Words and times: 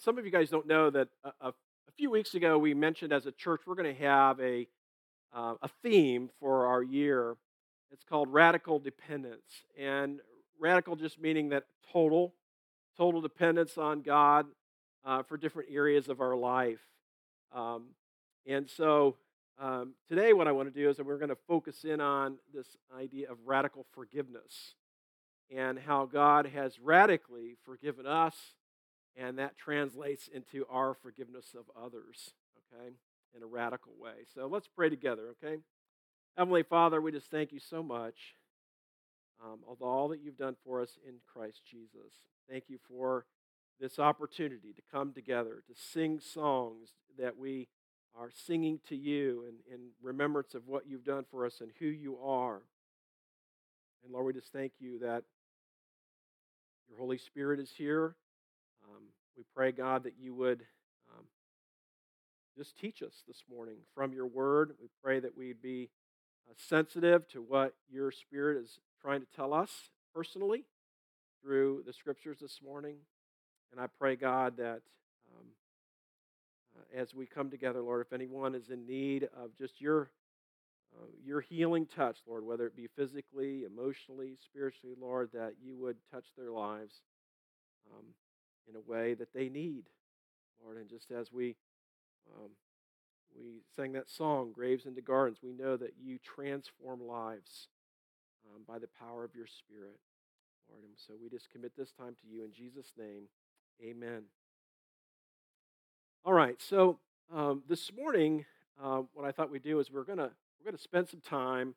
some 0.00 0.16
of 0.16 0.24
you 0.24 0.30
guys 0.30 0.48
don't 0.48 0.66
know 0.66 0.88
that 0.88 1.08
a, 1.24 1.48
a, 1.48 1.52
few 1.96 2.10
weeks 2.10 2.34
ago 2.34 2.56
we 2.56 2.72
mentioned 2.72 3.12
as 3.12 3.26
a 3.26 3.32
church 3.32 3.60
we're 3.66 3.74
going 3.74 3.94
to 3.94 4.02
have 4.02 4.40
a, 4.40 4.66
uh, 5.34 5.54
a 5.60 5.68
theme 5.82 6.30
for 6.40 6.66
our 6.68 6.82
year. 6.82 7.36
It's 7.90 8.04
called 8.04 8.32
radical 8.32 8.78
dependence. 8.78 9.64
And 9.78 10.20
radical 10.58 10.96
just 10.96 11.20
meaning 11.20 11.50
that 11.50 11.64
total, 11.92 12.32
total 12.96 13.20
dependence 13.20 13.76
on 13.76 14.00
God 14.00 14.46
uh, 15.04 15.22
for 15.24 15.36
different 15.36 15.68
areas 15.70 16.08
of 16.08 16.22
our 16.22 16.34
life. 16.34 16.80
Um, 17.52 17.88
and 18.46 18.70
so 18.70 19.16
um, 19.58 19.92
today, 20.08 20.32
what 20.32 20.48
I 20.48 20.52
want 20.52 20.72
to 20.72 20.80
do 20.80 20.88
is 20.88 20.96
that 20.96 21.04
we're 21.04 21.18
going 21.18 21.28
to 21.28 21.38
focus 21.46 21.84
in 21.84 22.00
on 22.00 22.38
this 22.54 22.78
idea 22.98 23.30
of 23.30 23.36
radical 23.44 23.84
forgiveness 23.92 24.74
and 25.54 25.78
how 25.78 26.06
God 26.06 26.46
has 26.46 26.78
radically 26.80 27.56
forgiven 27.66 28.06
us 28.06 28.34
and 29.16 29.38
that 29.38 29.56
translates 29.56 30.28
into 30.28 30.66
our 30.70 30.94
forgiveness 30.94 31.54
of 31.58 31.64
others, 31.80 32.30
okay, 32.72 32.90
in 33.36 33.42
a 33.42 33.46
radical 33.46 33.92
way. 33.98 34.24
So 34.34 34.46
let's 34.46 34.68
pray 34.68 34.88
together, 34.88 35.34
okay? 35.42 35.58
Heavenly 36.36 36.62
Father, 36.62 37.00
we 37.00 37.12
just 37.12 37.30
thank 37.30 37.52
you 37.52 37.60
so 37.60 37.82
much 37.82 38.34
um, 39.44 39.60
of 39.68 39.82
all 39.82 40.08
that 40.08 40.20
you've 40.22 40.38
done 40.38 40.56
for 40.64 40.80
us 40.80 40.98
in 41.06 41.14
Christ 41.32 41.62
Jesus. 41.68 42.12
Thank 42.48 42.64
you 42.68 42.78
for 42.88 43.26
this 43.80 43.98
opportunity 43.98 44.72
to 44.72 44.82
come 44.92 45.12
together, 45.12 45.62
to 45.66 45.74
sing 45.74 46.20
songs 46.20 46.90
that 47.18 47.36
we 47.36 47.68
are 48.18 48.30
singing 48.30 48.80
to 48.88 48.96
you 48.96 49.44
in, 49.48 49.74
in 49.74 49.80
remembrance 50.02 50.54
of 50.54 50.66
what 50.66 50.86
you've 50.86 51.04
done 51.04 51.24
for 51.30 51.46
us 51.46 51.60
and 51.60 51.70
who 51.78 51.86
you 51.86 52.18
are. 52.18 52.62
And 54.04 54.12
Lord, 54.12 54.26
we 54.26 54.32
just 54.32 54.52
thank 54.52 54.72
you 54.78 54.98
that 55.00 55.22
your 56.88 56.98
Holy 56.98 57.18
Spirit 57.18 57.60
is 57.60 57.70
here 57.76 58.16
we 59.36 59.44
pray, 59.54 59.72
God, 59.72 60.04
that 60.04 60.14
you 60.18 60.34
would 60.34 60.62
um, 61.12 61.24
just 62.56 62.76
teach 62.78 63.02
us 63.02 63.22
this 63.26 63.42
morning 63.50 63.76
from 63.94 64.12
your 64.12 64.26
word. 64.26 64.72
We 64.80 64.88
pray 65.02 65.20
that 65.20 65.36
we'd 65.36 65.62
be 65.62 65.90
uh, 66.48 66.54
sensitive 66.56 67.28
to 67.28 67.40
what 67.40 67.74
your 67.90 68.10
spirit 68.10 68.62
is 68.62 68.78
trying 69.00 69.20
to 69.20 69.26
tell 69.34 69.54
us 69.54 69.70
personally 70.14 70.64
through 71.42 71.84
the 71.86 71.92
scriptures 71.92 72.38
this 72.40 72.60
morning. 72.62 72.96
And 73.72 73.80
I 73.80 73.86
pray, 73.98 74.16
God, 74.16 74.56
that 74.58 74.82
um, 75.32 75.46
uh, 76.76 77.00
as 77.00 77.14
we 77.14 77.26
come 77.26 77.50
together, 77.50 77.80
Lord, 77.80 78.04
if 78.06 78.12
anyone 78.12 78.54
is 78.54 78.70
in 78.70 78.86
need 78.86 79.28
of 79.36 79.56
just 79.56 79.80
your 79.80 80.10
uh, 80.92 81.06
your 81.24 81.40
healing 81.40 81.86
touch, 81.86 82.18
Lord, 82.26 82.44
whether 82.44 82.66
it 82.66 82.74
be 82.74 82.88
physically, 82.96 83.64
emotionally, 83.64 84.36
spiritually, 84.44 84.96
Lord, 85.00 85.30
that 85.32 85.54
you 85.62 85.76
would 85.76 85.96
touch 86.10 86.24
their 86.36 86.50
lives. 86.50 86.96
Um, 87.92 88.06
in 88.70 88.76
a 88.76 88.90
way 88.90 89.14
that 89.14 89.32
they 89.34 89.48
need, 89.48 89.84
Lord. 90.62 90.76
And 90.76 90.88
just 90.88 91.10
as 91.10 91.32
we 91.32 91.56
um, 92.36 92.50
we 93.36 93.62
sang 93.74 93.92
that 93.92 94.08
song, 94.08 94.52
"Graves 94.52 94.86
into 94.86 95.00
Gardens," 95.00 95.38
we 95.42 95.52
know 95.52 95.76
that 95.76 95.94
you 96.00 96.18
transform 96.18 97.06
lives 97.06 97.68
um, 98.46 98.62
by 98.66 98.78
the 98.78 98.88
power 98.98 99.24
of 99.24 99.34
your 99.34 99.46
Spirit, 99.46 99.98
Lord. 100.68 100.84
And 100.84 100.94
so 100.96 101.14
we 101.20 101.28
just 101.28 101.50
commit 101.50 101.72
this 101.76 101.92
time 101.92 102.16
to 102.22 102.28
you 102.28 102.44
in 102.44 102.52
Jesus' 102.52 102.92
name, 102.98 103.24
Amen. 103.82 104.24
All 106.24 106.34
right, 106.34 106.60
so 106.60 106.98
um, 107.32 107.62
this 107.68 107.90
morning, 107.92 108.44
uh, 108.82 109.02
what 109.14 109.24
I 109.24 109.32
thought 109.32 109.50
we'd 109.50 109.62
do 109.62 109.80
is 109.80 109.90
we're 109.90 110.04
gonna 110.04 110.30
we're 110.58 110.70
gonna 110.70 110.78
spend 110.78 111.08
some 111.08 111.20
time 111.20 111.74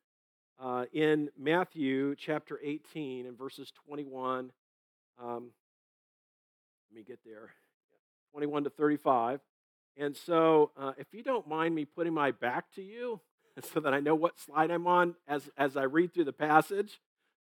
uh, 0.62 0.86
in 0.92 1.30
Matthew 1.40 2.16
chapter 2.16 2.60
18 2.62 3.26
and 3.26 3.38
verses 3.38 3.72
21 3.88 4.52
um, 5.22 5.52
let 6.94 6.98
me 7.00 7.04
get 7.08 7.20
there 7.26 7.50
21 8.34 8.66
to 8.66 8.70
35. 8.70 9.40
And 9.98 10.16
so, 10.16 10.70
uh, 10.78 10.92
if 11.00 11.08
you 11.12 11.24
don't 11.24 11.48
mind 11.48 11.74
me 11.74 11.86
putting 11.86 12.14
my 12.14 12.30
back 12.30 12.72
to 12.76 12.84
you 12.84 13.20
so 13.74 13.80
that 13.80 13.96
I 13.96 14.00
know 14.00 14.14
what 14.14 14.40
slide 14.40 14.70
I'm 14.70 14.86
on 14.86 15.16
as, 15.28 15.50
as 15.58 15.76
I 15.76 15.84
read 15.84 16.14
through 16.14 16.26
the 16.26 16.34
passage, 16.34 17.00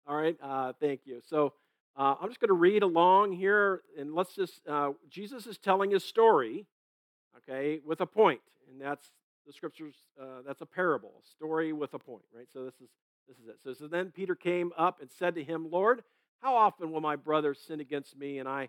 all 0.06 0.16
right, 0.16 0.36
uh, 0.40 0.72
thank 0.78 1.00
you. 1.04 1.20
So, 1.28 1.54
uh, 1.96 2.14
I'm 2.20 2.28
just 2.28 2.38
going 2.38 2.50
to 2.50 2.54
read 2.54 2.84
along 2.84 3.32
here, 3.32 3.82
and 3.98 4.14
let's 4.14 4.36
just, 4.36 4.60
uh, 4.68 4.92
Jesus 5.08 5.48
is 5.48 5.58
telling 5.58 5.90
his 5.90 6.04
story, 6.04 6.66
okay, 7.38 7.80
with 7.84 8.00
a 8.00 8.06
point, 8.06 8.40
and 8.70 8.80
that's 8.80 9.10
the 9.48 9.52
scriptures, 9.52 9.94
uh, 10.20 10.42
that's 10.46 10.60
a 10.60 10.66
parable, 10.66 11.14
a 11.20 11.28
story 11.28 11.72
with 11.72 11.92
a 11.94 11.98
point, 11.98 12.24
right? 12.32 12.46
So, 12.52 12.64
this 12.64 12.74
is 12.80 12.88
this 13.26 13.36
is 13.38 13.48
it. 13.48 13.56
So, 13.64 13.72
so 13.72 13.88
then 13.88 14.12
Peter 14.12 14.36
came 14.36 14.72
up 14.78 15.00
and 15.00 15.10
said 15.10 15.34
to 15.34 15.42
him, 15.42 15.70
Lord, 15.70 16.02
how 16.40 16.56
often 16.56 16.90
will 16.90 17.00
my 17.00 17.16
brother 17.16 17.54
sin 17.54 17.80
against 17.80 18.16
me 18.16 18.38
and 18.38 18.48
I 18.48 18.68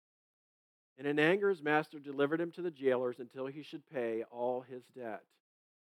And 0.97 1.07
in 1.07 1.19
anger, 1.19 1.49
his 1.49 1.63
master 1.63 1.99
delivered 1.99 2.39
him 2.39 2.51
to 2.51 2.61
the 2.61 2.71
jailers 2.71 3.19
until 3.19 3.47
he 3.47 3.63
should 3.63 3.89
pay 3.89 4.23
all 4.31 4.61
his 4.61 4.83
debt. 4.95 5.23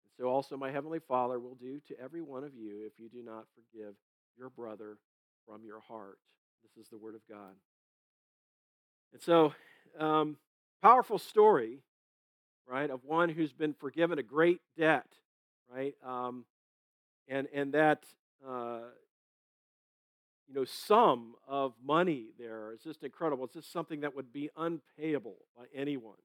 And 0.05 0.13
so 0.17 0.29
also 0.29 0.57
my 0.57 0.71
heavenly 0.71 1.01
Father 1.01 1.39
will 1.39 1.57
do 1.57 1.81
to 1.89 2.01
every 2.01 2.23
one 2.23 2.45
of 2.45 2.55
you 2.55 2.87
if 2.87 2.93
you 2.99 3.09
do 3.09 3.23
not 3.25 3.47
forgive 3.55 3.95
your 4.39 4.51
brother 4.51 4.99
from 5.47 5.65
your 5.65 5.81
heart. 5.81 6.19
This 6.63 6.85
is 6.85 6.91
the 6.91 6.99
word 6.99 7.15
of 7.15 7.23
God. 7.29 7.55
And 9.13 9.23
so, 9.23 9.53
um, 9.99 10.37
powerful 10.83 11.19
story, 11.19 11.81
right, 12.69 12.91
of 12.91 13.05
one 13.05 13.29
who's 13.29 13.53
been 13.53 13.75
forgiven 13.75 14.19
a 14.19 14.23
great 14.23 14.61
debt, 14.79 15.07
right? 15.75 15.95
Um, 16.07 16.45
and, 17.27 17.49
and 17.53 17.75
that 17.75 18.05
uh, 18.47 18.81
you 20.51 20.57
know, 20.57 20.65
sum 20.65 21.35
of 21.47 21.75
money 21.85 22.31
there 22.39 22.73
is 22.73 22.81
just 22.83 23.05
incredible. 23.05 23.45
It's 23.45 23.55
just 23.55 23.73
something 23.73 24.01
that 24.01 24.17
would 24.17 24.33
be 24.33 24.51
unpayable 24.57 25.37
by 25.57 25.65
anyone. 25.73 26.17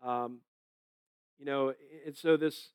Um, 0.00 0.38
you 1.38 1.44
know, 1.44 1.74
and 2.06 2.16
so 2.16 2.36
this 2.36 2.68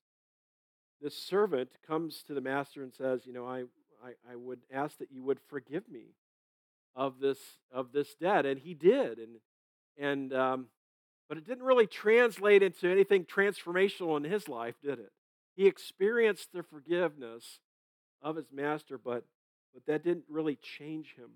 this 1.01 1.17
servant 1.17 1.69
comes 1.85 2.21
to 2.23 2.33
the 2.33 2.41
master 2.41 2.83
and 2.83 2.93
says, 2.93 3.21
you 3.25 3.31
know, 3.31 3.45
I, 3.45 3.59
I, 4.03 4.31
I 4.31 4.35
would 4.35 4.59
ask 4.73 4.97
that 4.97 5.11
you 5.11 5.23
would 5.23 5.39
forgive 5.47 5.87
me 5.87 6.15
of 6.95 7.19
this 7.19 7.39
of 7.71 7.93
this 7.93 8.15
debt, 8.15 8.45
and 8.45 8.59
he 8.59 8.73
did, 8.73 9.19
and 9.19 9.37
and 9.97 10.33
um, 10.33 10.67
but 11.29 11.37
it 11.37 11.45
didn't 11.45 11.63
really 11.63 11.87
translate 11.87 12.61
into 12.61 12.89
anything 12.89 13.23
transformational 13.23 14.17
in 14.17 14.29
his 14.29 14.49
life, 14.49 14.75
did 14.83 14.99
it? 14.99 15.11
He 15.55 15.65
experienced 15.65 16.49
the 16.53 16.63
forgiveness 16.63 17.59
of 18.21 18.35
his 18.35 18.51
master, 18.51 18.97
but 18.97 19.23
but 19.77 19.85
that 19.85 20.03
didn't 20.03 20.25
really 20.27 20.55
change 20.55 21.13
him. 21.15 21.29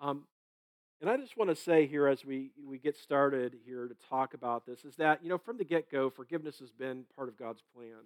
Um, 0.00 0.22
and 1.00 1.10
I 1.10 1.16
just 1.16 1.36
want 1.36 1.50
to 1.50 1.56
say 1.56 1.86
here 1.88 2.06
as 2.06 2.24
we, 2.24 2.52
we 2.64 2.78
get 2.78 2.96
started 2.96 3.56
here 3.66 3.88
to 3.88 3.96
talk 4.08 4.34
about 4.34 4.66
this 4.66 4.84
is 4.84 4.94
that, 4.96 5.20
you 5.20 5.28
know, 5.28 5.38
from 5.38 5.58
the 5.58 5.64
get 5.64 5.90
go, 5.90 6.10
forgiveness 6.10 6.60
has 6.60 6.70
been 6.70 7.06
part 7.16 7.28
of 7.28 7.36
God's 7.36 7.62
plan. 7.74 8.04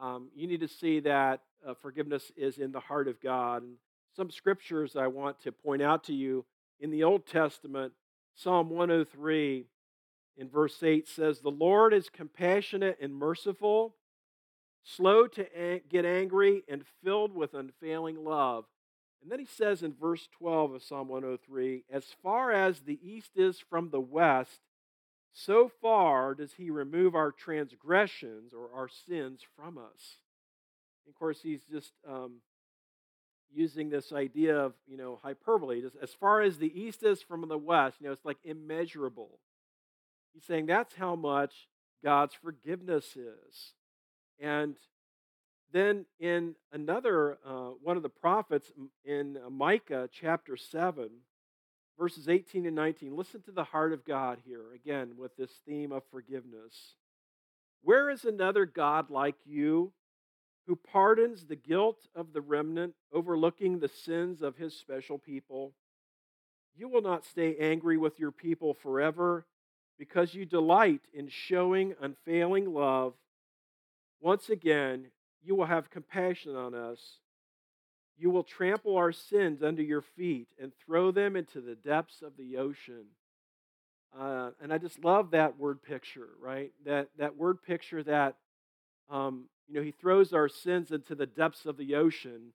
um, 0.00 0.28
you 0.34 0.46
need 0.46 0.60
to 0.60 0.68
see 0.68 1.00
that 1.00 1.42
uh, 1.66 1.74
forgiveness 1.74 2.32
is 2.36 2.56
in 2.56 2.72
the 2.72 2.80
heart 2.80 3.06
of 3.06 3.20
God. 3.20 3.62
And 3.62 3.74
some 4.16 4.30
scriptures 4.30 4.96
I 4.96 5.08
want 5.08 5.42
to 5.42 5.52
point 5.52 5.82
out 5.82 6.04
to 6.04 6.14
you 6.14 6.46
in 6.80 6.90
the 6.90 7.04
Old 7.04 7.26
Testament, 7.26 7.92
Psalm 8.34 8.70
103 8.70 9.66
in 10.38 10.48
verse 10.48 10.82
8 10.82 11.06
says, 11.06 11.40
The 11.40 11.50
Lord 11.50 11.92
is 11.92 12.08
compassionate 12.08 12.96
and 13.02 13.14
merciful, 13.14 13.94
slow 14.82 15.26
to 15.28 15.80
get 15.88 16.04
angry, 16.04 16.62
and 16.68 16.84
filled 17.04 17.34
with 17.34 17.54
unfailing 17.54 18.24
love. 18.24 18.64
And 19.22 19.30
then 19.30 19.38
he 19.38 19.46
says 19.46 19.82
in 19.82 19.94
verse 19.94 20.28
12 20.38 20.74
of 20.74 20.82
Psalm 20.82 21.08
103 21.08 21.84
As 21.90 22.04
far 22.22 22.50
as 22.50 22.80
the 22.80 22.98
east 23.02 23.30
is 23.36 23.58
from 23.58 23.90
the 23.90 24.00
west, 24.00 24.60
so 25.32 25.70
far 25.80 26.34
does 26.34 26.54
he 26.54 26.70
remove 26.70 27.14
our 27.14 27.30
transgressions 27.30 28.52
or 28.52 28.68
our 28.74 28.88
sins 28.88 29.40
from 29.56 29.78
us. 29.78 30.18
And 31.04 31.14
Of 31.14 31.18
course, 31.18 31.40
he's 31.42 31.64
just 31.64 31.92
um, 32.06 32.40
using 33.54 33.88
this 33.88 34.12
idea 34.12 34.56
of, 34.56 34.74
you 34.86 34.96
know, 34.96 35.20
hyperbole. 35.22 35.80
Just 35.80 35.96
as 36.02 36.12
far 36.12 36.42
as 36.42 36.58
the 36.58 36.78
east 36.78 37.02
is 37.02 37.22
from 37.22 37.46
the 37.48 37.58
west, 37.58 37.96
you 38.00 38.06
know, 38.06 38.12
it's 38.12 38.24
like 38.24 38.38
immeasurable. 38.44 39.38
He's 40.34 40.44
saying 40.44 40.66
that's 40.66 40.94
how 40.94 41.14
much 41.14 41.68
God's 42.02 42.34
forgiveness 42.34 43.16
is. 43.16 43.72
And 44.42 44.74
then 45.72 46.04
in 46.18 46.56
another 46.72 47.38
uh, 47.46 47.70
one 47.80 47.96
of 47.96 48.02
the 48.02 48.08
prophets 48.08 48.72
in 49.04 49.38
uh, 49.38 49.48
Micah 49.48 50.08
chapter 50.12 50.56
7, 50.56 51.08
verses 51.96 52.28
18 52.28 52.66
and 52.66 52.74
19, 52.74 53.16
listen 53.16 53.40
to 53.42 53.52
the 53.52 53.62
heart 53.62 53.92
of 53.92 54.04
God 54.04 54.38
here 54.44 54.74
again 54.74 55.12
with 55.16 55.36
this 55.36 55.52
theme 55.64 55.92
of 55.92 56.02
forgiveness. 56.10 56.96
Where 57.82 58.10
is 58.10 58.24
another 58.24 58.66
God 58.66 59.10
like 59.10 59.36
you 59.44 59.92
who 60.66 60.74
pardons 60.74 61.46
the 61.46 61.56
guilt 61.56 62.00
of 62.14 62.32
the 62.32 62.40
remnant, 62.40 62.94
overlooking 63.12 63.78
the 63.78 63.88
sins 63.88 64.42
of 64.42 64.56
his 64.56 64.76
special 64.76 65.18
people? 65.18 65.72
You 66.76 66.88
will 66.88 67.02
not 67.02 67.24
stay 67.24 67.56
angry 67.58 67.96
with 67.96 68.18
your 68.18 68.32
people 68.32 68.74
forever 68.74 69.46
because 69.98 70.34
you 70.34 70.44
delight 70.46 71.02
in 71.14 71.28
showing 71.28 71.94
unfailing 72.00 72.74
love. 72.74 73.14
Once 74.22 74.48
again, 74.48 75.06
you 75.42 75.56
will 75.56 75.66
have 75.66 75.90
compassion 75.90 76.54
on 76.54 76.74
us. 76.74 77.00
You 78.16 78.30
will 78.30 78.44
trample 78.44 78.96
our 78.96 79.10
sins 79.10 79.64
under 79.64 79.82
your 79.82 80.00
feet 80.00 80.46
and 80.60 80.70
throw 80.86 81.10
them 81.10 81.34
into 81.34 81.60
the 81.60 81.74
depths 81.74 82.22
of 82.22 82.36
the 82.36 82.56
ocean. 82.56 83.06
Uh, 84.16 84.50
and 84.62 84.72
I 84.72 84.78
just 84.78 85.02
love 85.02 85.32
that 85.32 85.58
word 85.58 85.82
picture, 85.82 86.28
right? 86.40 86.70
That, 86.86 87.08
that 87.18 87.36
word 87.36 87.64
picture 87.64 88.00
that, 88.04 88.36
um, 89.10 89.46
you 89.68 89.74
know, 89.74 89.82
he 89.82 89.90
throws 89.90 90.32
our 90.32 90.48
sins 90.48 90.92
into 90.92 91.16
the 91.16 91.26
depths 91.26 91.66
of 91.66 91.76
the 91.76 91.96
ocean. 91.96 92.52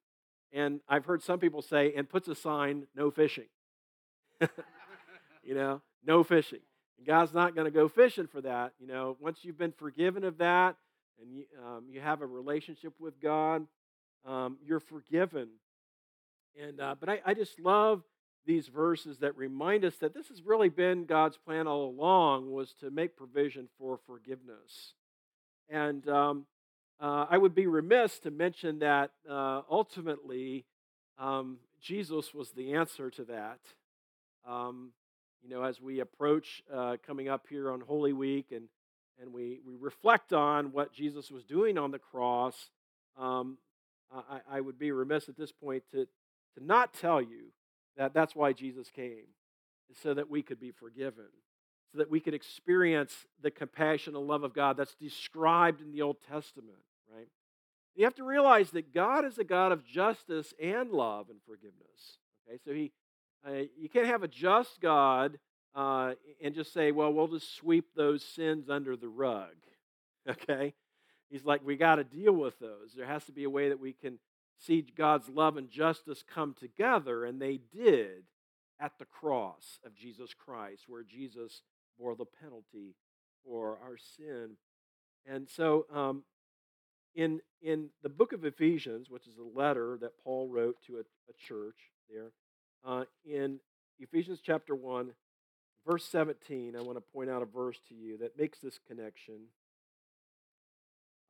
And 0.53 0.79
I've 0.87 1.03
heard 1.03 1.21
some 1.21 1.39
people 1.39 1.61
say, 1.61 1.93
and 1.97 2.07
puts 2.07 2.29
a 2.29 2.35
sign, 2.35 2.87
no 2.95 3.11
fishing. 3.11 3.47
you 5.43 5.53
know, 5.53 5.81
no 6.05 6.23
fishing. 6.23 6.61
And 6.97 7.05
God's 7.05 7.33
not 7.33 7.55
going 7.55 7.65
to 7.65 7.71
go 7.71 7.89
fishing 7.89 8.27
for 8.27 8.39
that. 8.39 8.71
You 8.79 8.87
know, 8.87 9.17
once 9.19 9.39
you've 9.41 9.57
been 9.57 9.73
forgiven 9.73 10.23
of 10.23 10.37
that, 10.37 10.77
and 11.21 11.33
you, 11.33 11.45
um, 11.65 11.85
you 11.89 11.99
have 12.01 12.21
a 12.21 12.25
relationship 12.25 12.93
with 12.99 13.19
God, 13.21 13.65
um, 14.25 14.57
you're 14.65 14.79
forgiven. 14.79 15.49
And 16.61 16.79
uh, 16.79 16.95
but 16.99 17.09
I, 17.09 17.21
I 17.25 17.33
just 17.33 17.59
love 17.59 18.03
these 18.45 18.67
verses 18.67 19.19
that 19.19 19.37
remind 19.37 19.83
us 19.83 19.95
that 19.97 20.13
this 20.13 20.29
has 20.29 20.41
really 20.41 20.69
been 20.69 21.05
God's 21.05 21.37
plan 21.37 21.67
all 21.67 21.89
along 21.89 22.51
was 22.51 22.73
to 22.79 22.89
make 22.89 23.17
provision 23.17 23.67
for 23.77 23.99
forgiveness. 24.07 24.93
And 25.69 26.07
um, 26.07 26.45
uh, 26.99 27.25
I 27.29 27.37
would 27.37 27.53
be 27.53 27.67
remiss 27.67 28.19
to 28.19 28.31
mention 28.31 28.79
that 28.79 29.11
uh, 29.29 29.61
ultimately 29.69 30.65
um, 31.19 31.57
Jesus 31.81 32.33
was 32.33 32.51
the 32.51 32.73
answer 32.73 33.11
to 33.11 33.25
that. 33.25 33.59
Um, 34.47 34.91
you 35.43 35.49
know, 35.49 35.63
as 35.63 35.81
we 35.81 35.99
approach 35.99 36.63
uh, 36.73 36.95
coming 37.05 37.27
up 37.27 37.45
here 37.49 37.69
on 37.69 37.81
Holy 37.81 38.13
Week 38.13 38.47
and 38.51 38.69
and 39.19 39.33
we, 39.33 39.59
we 39.65 39.75
reflect 39.79 40.33
on 40.33 40.71
what 40.71 40.93
Jesus 40.93 41.31
was 41.31 41.43
doing 41.43 41.77
on 41.77 41.91
the 41.91 41.99
cross, 41.99 42.69
um, 43.17 43.57
I, 44.11 44.39
I 44.57 44.61
would 44.61 44.79
be 44.79 44.91
remiss 44.91 45.27
at 45.27 45.37
this 45.37 45.51
point 45.51 45.83
to, 45.91 46.05
to 46.05 46.65
not 46.65 46.93
tell 46.93 47.21
you 47.21 47.51
that 47.97 48.13
that's 48.13 48.35
why 48.35 48.53
Jesus 48.53 48.89
came, 48.89 49.25
so 50.01 50.13
that 50.13 50.29
we 50.29 50.41
could 50.41 50.59
be 50.59 50.71
forgiven, 50.71 51.25
so 51.91 51.97
that 51.97 52.11
we 52.11 52.19
could 52.19 52.33
experience 52.33 53.13
the 53.41 53.51
compassion 53.51 54.15
and 54.15 54.27
love 54.27 54.43
of 54.43 54.53
God 54.53 54.77
that's 54.77 54.95
described 54.95 55.81
in 55.81 55.91
the 55.91 56.01
Old 56.01 56.17
Testament, 56.29 56.77
right? 57.13 57.27
You 57.95 58.03
have 58.03 58.15
to 58.15 58.23
realize 58.23 58.69
that 58.71 58.93
God 58.93 59.25
is 59.25 59.39
a 59.39 59.43
God 59.43 59.71
of 59.71 59.83
justice 59.83 60.53
and 60.61 60.91
love 60.91 61.29
and 61.29 61.39
forgiveness. 61.47 62.19
Okay, 62.47 62.59
so 62.63 62.71
he, 62.71 62.91
uh, 63.45 63.63
you 63.75 63.89
can't 63.89 64.05
have 64.05 64.23
a 64.23 64.27
just 64.27 64.79
God 64.79 65.39
uh, 65.75 66.13
and 66.41 66.55
just 66.55 66.73
say, 66.73 66.91
well, 66.91 67.13
we'll 67.13 67.27
just 67.27 67.55
sweep 67.55 67.85
those 67.95 68.23
sins 68.23 68.69
under 68.69 68.95
the 68.95 69.09
rug. 69.09 69.49
Okay? 70.29 70.73
He's 71.29 71.45
like, 71.45 71.65
we 71.65 71.77
got 71.77 71.95
to 71.95 72.03
deal 72.03 72.33
with 72.33 72.59
those. 72.59 72.91
There 72.93 73.05
has 73.05 73.23
to 73.25 73.31
be 73.31 73.45
a 73.45 73.49
way 73.49 73.69
that 73.69 73.79
we 73.79 73.93
can 73.93 74.19
see 74.57 74.81
God's 74.81 75.29
love 75.29 75.55
and 75.55 75.69
justice 75.69 76.21
come 76.21 76.53
together, 76.53 77.23
and 77.23 77.41
they 77.41 77.61
did 77.73 78.23
at 78.79 78.93
the 78.99 79.05
cross 79.05 79.79
of 79.85 79.95
Jesus 79.95 80.33
Christ, 80.33 80.83
where 80.87 81.03
Jesus 81.03 81.61
bore 81.99 82.15
the 82.15 82.25
penalty 82.25 82.95
for 83.45 83.77
our 83.83 83.97
sin. 84.17 84.51
And 85.25 85.47
so, 85.49 85.85
um, 85.93 86.23
in 87.15 87.41
in 87.61 87.89
the 88.03 88.09
book 88.09 88.33
of 88.33 88.45
Ephesians, 88.45 89.09
which 89.09 89.27
is 89.27 89.37
a 89.37 89.59
letter 89.59 89.97
that 90.01 90.17
Paul 90.23 90.47
wrote 90.47 90.77
to 90.87 90.97
a, 90.97 90.99
a 90.99 91.33
church 91.47 91.77
there, 92.09 92.31
uh, 92.85 93.05
in 93.25 93.59
Ephesians 93.99 94.39
chapter 94.43 94.75
one, 94.75 95.11
verse 95.87 96.03
17, 96.05 96.75
I 96.75 96.81
want 96.81 96.97
to 96.97 97.03
point 97.13 97.29
out 97.29 97.41
a 97.41 97.45
verse 97.45 97.79
to 97.87 97.95
you 97.95 98.17
that 98.17 98.37
makes 98.37 98.59
this 98.59 98.77
connection. 98.87 99.35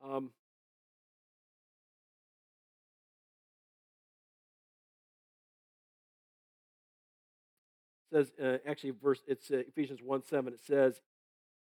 Um, 0.04 0.32
says 8.12 8.32
uh, 8.42 8.58
actually 8.68 8.92
verse 8.92 9.20
it's 9.28 9.52
uh, 9.52 9.58
ephesians 9.68 10.00
1 10.02 10.24
7 10.24 10.54
it 10.54 10.60
says 10.66 11.02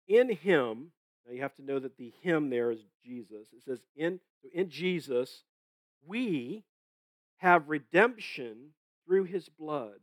in 0.08 0.30
him 0.30 0.92
now 1.26 1.34
you 1.34 1.42
have 1.42 1.56
to 1.56 1.64
know 1.64 1.80
that 1.80 1.98
the 1.98 2.14
him 2.22 2.52
there 2.52 2.70
is 2.70 2.80
jesus 3.04 3.48
it 3.54 3.64
says 3.66 3.80
in 3.96 4.20
in 4.54 4.70
jesus 4.70 5.44
we 6.06 6.64
have 7.38 7.70
redemption 7.70 8.70
through 9.06 9.24
his 9.24 9.50
blood 9.50 10.00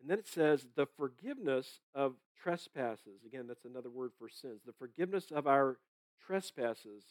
and 0.00 0.10
then 0.10 0.18
it 0.18 0.28
says, 0.28 0.66
the 0.76 0.86
forgiveness 0.96 1.80
of 1.94 2.14
trespasses. 2.42 3.22
Again, 3.26 3.46
that's 3.46 3.64
another 3.64 3.90
word 3.90 4.12
for 4.18 4.28
sins. 4.28 4.60
The 4.64 4.72
forgiveness 4.72 5.30
of 5.30 5.46
our 5.46 5.78
trespasses 6.26 7.04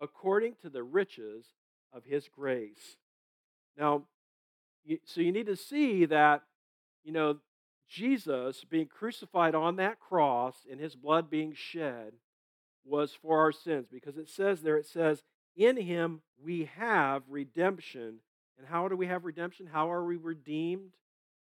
according 0.00 0.54
to 0.62 0.70
the 0.70 0.82
riches 0.82 1.46
of 1.92 2.04
his 2.04 2.28
grace. 2.28 2.96
Now, 3.76 4.04
so 5.04 5.20
you 5.20 5.32
need 5.32 5.46
to 5.46 5.56
see 5.56 6.06
that, 6.06 6.42
you 7.04 7.12
know, 7.12 7.38
Jesus 7.88 8.64
being 8.64 8.86
crucified 8.86 9.54
on 9.54 9.76
that 9.76 9.98
cross 9.98 10.54
and 10.70 10.80
his 10.80 10.94
blood 10.94 11.28
being 11.28 11.52
shed 11.54 12.12
was 12.84 13.12
for 13.12 13.40
our 13.40 13.52
sins 13.52 13.88
because 13.92 14.16
it 14.16 14.28
says 14.28 14.62
there, 14.62 14.76
it 14.76 14.86
says, 14.86 15.24
in 15.56 15.76
him 15.76 16.22
we 16.42 16.70
have 16.76 17.22
redemption. 17.28 18.20
And 18.58 18.68
how 18.68 18.88
do 18.88 18.96
we 18.96 19.06
have 19.06 19.24
redemption? 19.24 19.66
How 19.66 19.90
are 19.90 20.04
we 20.04 20.16
redeemed? 20.16 20.92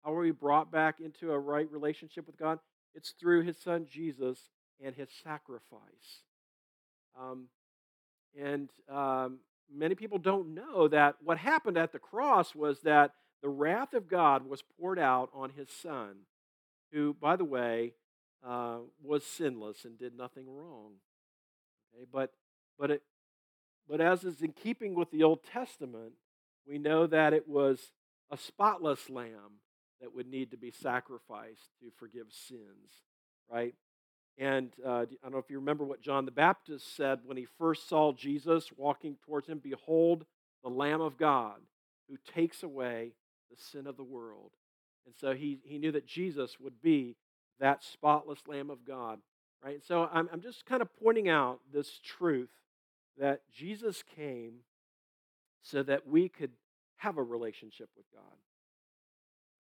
How 0.04 0.14
are 0.14 0.22
we 0.22 0.32
brought 0.32 0.72
back 0.72 1.00
into 1.00 1.32
a 1.32 1.40
right 1.40 1.70
relationship 1.72 2.26
with 2.26 2.38
God? 2.38 2.60
It's 2.96 3.12
through 3.12 3.44
his 3.44 3.58
son 3.58 3.86
Jesus 3.92 4.50
and 4.84 4.96
his 4.96 5.10
sacrifice. 5.24 6.24
Um, 7.20 7.48
and 8.40 8.70
um, 8.88 9.40
many 9.74 9.96
people 9.96 10.18
don't 10.18 10.56
know 10.56 10.88
that 10.88 11.16
what 11.24 11.38
happened 11.38 11.78
at 11.78 11.92
the 11.92 12.00
cross 12.00 12.56
was 12.56 12.80
that 12.82 13.12
the 13.42 13.50
wrath 13.50 13.94
of 13.94 14.08
God 14.08 14.48
was 14.48 14.64
poured 14.80 15.00
out 15.00 15.30
on 15.34 15.52
his 15.52 15.70
son, 15.70 16.16
who, 16.92 17.16
by 17.20 17.36
the 17.36 17.46
way, 17.46 17.94
uh, 18.46 18.78
was 19.04 19.26
sinless 19.26 19.86
and 19.86 19.98
did 19.98 20.16
nothing 20.16 20.46
wrong. 20.48 20.94
Okay, 21.94 22.06
but 22.12 22.32
but 22.78 22.92
it 22.92 23.02
but 23.88 24.00
as 24.02 24.24
is 24.24 24.42
in 24.42 24.54
keeping 24.54 24.94
with 24.94 25.12
the 25.12 25.24
Old 25.24 25.44
Testament, 25.44 26.14
we 26.68 26.78
know 26.78 27.08
that 27.08 27.34
it 27.34 27.48
was 27.48 27.92
a 28.32 28.38
spotless 28.38 29.10
lamb 29.10 29.60
that 30.02 30.14
would 30.14 30.28
need 30.28 30.52
to 30.52 30.58
be 30.58 30.72
sacrificed 30.72 31.70
to 31.82 31.92
forgive 31.98 32.28
sins, 32.32 33.04
right? 33.52 33.74
And 34.38 34.72
uh, 34.86 35.02
I 35.02 35.06
don't 35.24 35.34
know 35.34 35.38
if 35.38 35.50
you 35.50 35.60
remember 35.60 35.84
what 35.84 36.02
John 36.02 36.26
the 36.26 36.32
Baptist 36.32 36.96
said 36.96 37.20
when 37.26 37.36
he 37.36 37.46
first 37.58 37.90
saw 37.90 38.14
Jesus 38.14 38.72
walking 38.78 39.18
towards 39.26 39.48
him 39.48 39.60
Behold, 39.60 40.26
the 40.64 40.70
Lamb 40.70 41.02
of 41.02 41.18
God 41.18 41.60
who 42.10 42.18
takes 42.34 42.64
away 42.64 43.12
the 43.52 43.58
sin 43.58 43.86
of 43.88 43.98
the 43.98 44.04
world. 44.04 44.52
And 45.06 45.16
so 45.20 45.34
he, 45.34 45.60
he 45.64 45.78
knew 45.78 45.92
that 45.92 46.08
Jesus 46.08 46.60
would 46.60 46.82
be 46.82 47.16
that 47.60 47.84
spotless 47.84 48.40
Lamb 48.48 48.70
of 48.70 48.86
God, 48.86 49.20
right? 49.64 49.84
So 49.86 50.10
I'm, 50.12 50.30
I'm 50.32 50.42
just 50.42 50.66
kind 50.66 50.82
of 50.82 50.90
pointing 51.02 51.28
out 51.28 51.60
this 51.74 52.00
truth, 52.00 52.50
that 53.18 53.42
Jesus 53.54 54.04
came 54.16 54.60
so 55.62 55.84
that 55.84 56.08
we 56.08 56.30
could 56.30 56.52
have 56.98 57.18
a 57.18 57.24
relationship 57.24 57.90
with 57.98 58.06
God. 58.14 58.38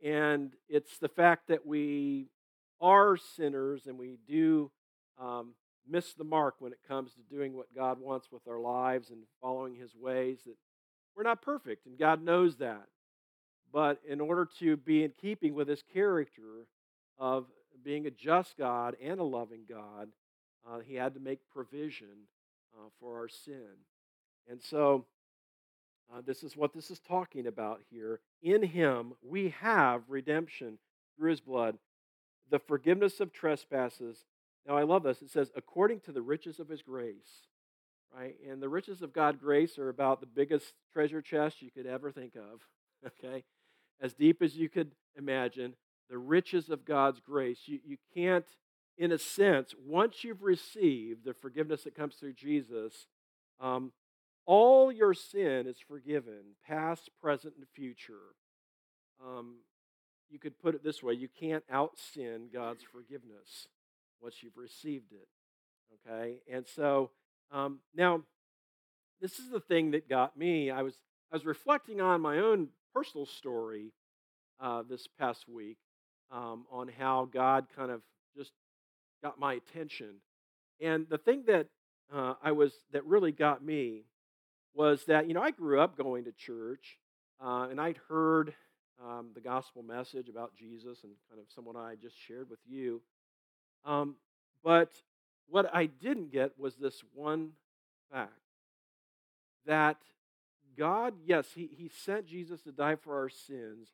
And 0.04 0.54
it's 0.70 0.98
the 0.98 1.10
fact 1.10 1.48
that 1.48 1.66
we 1.66 2.28
are 2.82 3.18
sinners 3.18 3.88
and 3.88 3.98
we 3.98 4.18
do 4.28 4.72
um, 5.20 5.54
miss 5.88 6.14
the 6.14 6.24
mark 6.24 6.56
when 6.60 6.72
it 6.72 6.80
comes 6.88 7.14
to 7.14 7.36
doing 7.36 7.56
what 7.56 7.74
God 7.76 8.00
wants 8.00 8.32
with 8.32 8.48
our 8.48 8.60
lives 8.60 9.10
and 9.10 9.24
following 9.42 9.76
His 9.76 9.94
ways, 9.96 10.40
that 10.46 10.56
we're 11.16 11.24
not 11.24 11.42
perfect, 11.42 11.86
and 11.86 11.98
God 11.98 12.24
knows 12.24 12.58
that. 12.58 12.88
But 13.72 14.00
in 14.08 14.22
order 14.22 14.48
to 14.60 14.78
be 14.78 15.04
in 15.04 15.12
keeping 15.20 15.54
with 15.54 15.68
His 15.68 15.84
character 15.94 16.66
of 17.18 17.46
being 17.84 18.06
a 18.06 18.12
just 18.12 18.58
God 18.58 18.96
and 19.02 19.20
a 19.20 19.24
loving 19.24 19.64
God, 19.68 20.10
uh, 20.68 20.80
He 20.80 20.96
had 20.96 21.14
to 21.16 21.20
make 21.20 21.40
provision 21.54 22.28
uh, 22.78 22.90
for 23.00 23.18
our 23.18 23.28
sin. 23.28 23.68
And 24.50 24.62
so, 24.62 25.06
uh, 26.14 26.22
this 26.26 26.44
is 26.44 26.58
what 26.58 26.74
this 26.74 26.90
is 26.90 27.00
talking 27.00 27.48
about 27.48 27.82
here. 27.92 28.20
In 28.42 28.64
Him, 28.64 29.14
we 29.22 29.54
have 29.62 30.02
redemption 30.08 30.80
through 31.18 31.32
His 31.32 31.42
blood, 31.42 31.78
the 32.50 32.60
forgiveness 32.60 33.20
of 33.20 33.32
trespasses. 33.32 34.26
Now, 34.68 34.78
I 34.78 34.84
love 34.84 35.04
this. 35.04 35.22
It 35.22 35.30
says, 35.30 35.52
according 35.56 36.02
to 36.02 36.12
the 36.12 36.22
riches 36.22 36.60
of 36.60 36.70
His 36.70 36.82
grace, 36.82 37.48
right? 38.16 38.36
And 38.50 38.62
the 38.62 38.70
riches 38.70 39.02
of 39.02 39.14
God's 39.14 39.38
grace 39.38 39.78
are 39.78 39.90
about 39.90 40.20
the 40.20 40.26
biggest 40.26 40.74
treasure 40.94 41.22
chest 41.22 41.62
you 41.62 41.70
could 41.72 41.86
ever 41.86 42.12
think 42.12 42.36
of, 42.36 42.62
okay? 43.24 43.44
As 44.02 44.14
deep 44.14 44.42
as 44.42 44.56
you 44.56 44.70
could 44.70 44.92
imagine, 45.18 45.76
the 46.10 46.18
riches 46.18 46.70
of 46.70 46.86
God's 46.86 47.20
grace. 47.20 47.60
You, 47.66 47.80
you 47.86 47.98
can't, 48.16 48.46
in 48.98 49.12
a 49.12 49.20
sense, 49.20 49.76
once 49.86 50.24
you've 50.24 50.42
received 50.42 51.24
the 51.24 51.34
forgiveness 51.34 51.84
that 51.84 51.96
comes 51.96 52.16
through 52.16 52.34
Jesus, 52.34 53.08
um, 53.60 53.92
all 54.50 54.92
your 54.92 55.14
sin 55.14 55.68
is 55.68 55.78
forgiven, 55.88 56.56
past, 56.68 57.12
present, 57.22 57.54
and 57.56 57.68
future. 57.76 58.34
Um, 59.24 59.58
you 60.28 60.40
could 60.40 60.60
put 60.60 60.74
it 60.74 60.84
this 60.84 61.04
way 61.04 61.14
you 61.14 61.28
can't 61.40 61.64
out 61.72 62.00
sin 62.00 62.50
God's 62.52 62.82
forgiveness 62.82 63.68
once 64.20 64.42
you've 64.42 64.58
received 64.58 65.12
it. 65.12 65.28
Okay? 66.10 66.40
And 66.52 66.66
so 66.68 67.12
um, 67.52 67.82
now, 67.96 68.24
this 69.22 69.38
is 69.38 69.52
the 69.52 69.60
thing 69.60 69.92
that 69.92 70.10
got 70.10 70.36
me. 70.36 70.72
I 70.72 70.82
was, 70.82 70.96
I 71.32 71.36
was 71.36 71.46
reflecting 71.46 72.02
on 72.02 72.20
my 72.20 72.40
own 72.40 72.70
personal 72.92 73.28
story 73.28 73.94
uh, 74.60 74.82
this 74.90 75.06
past 75.20 75.48
week 75.48 75.78
um, 76.32 76.66
on 76.72 76.88
how 76.88 77.30
God 77.32 77.68
kind 77.76 77.92
of 77.92 78.02
just 78.36 78.54
got 79.22 79.40
my 79.40 79.54
attention. 79.54 80.16
And 80.82 81.06
the 81.08 81.20
thing 81.20 81.44
that 81.46 81.68
uh, 82.12 82.34
I 82.42 82.52
was 82.54 82.74
that 82.94 83.06
really 83.06 83.32
got 83.32 83.64
me 83.64 84.06
was 84.74 85.06
that 85.06 85.28
you 85.28 85.34
know 85.34 85.42
I 85.42 85.52
grew 85.52 85.80
up 85.80 85.98
going 85.98 86.26
to 86.26 86.32
church, 86.32 86.98
uh, 87.44 87.68
and 87.70 87.80
I'd 87.80 88.00
heard 88.08 88.54
um, 89.04 89.30
the 89.34 89.42
gospel 89.42 89.84
message 89.84 90.30
about 90.30 90.56
Jesus 90.56 91.04
and 91.04 91.14
kind 91.30 91.42
of 91.42 91.46
someone 91.54 91.76
I 91.76 91.96
just 92.02 92.16
shared 92.28 92.50
with 92.50 92.60
you. 92.68 93.02
Um, 93.86 94.16
but 94.64 94.92
what 95.50 95.74
I 95.74 95.86
didn't 95.86 96.32
get 96.32 96.52
was 96.60 96.76
this 96.76 97.02
one 97.14 97.52
fact 98.12 98.32
that 99.66 99.98
God, 100.78 101.14
yes, 101.26 101.48
he, 101.54 101.70
he 101.78 101.90
sent 102.06 102.26
Jesus 102.26 102.62
to 102.62 102.72
die 102.72 102.96
for 102.96 103.18
our 103.18 103.30
sins, 103.30 103.90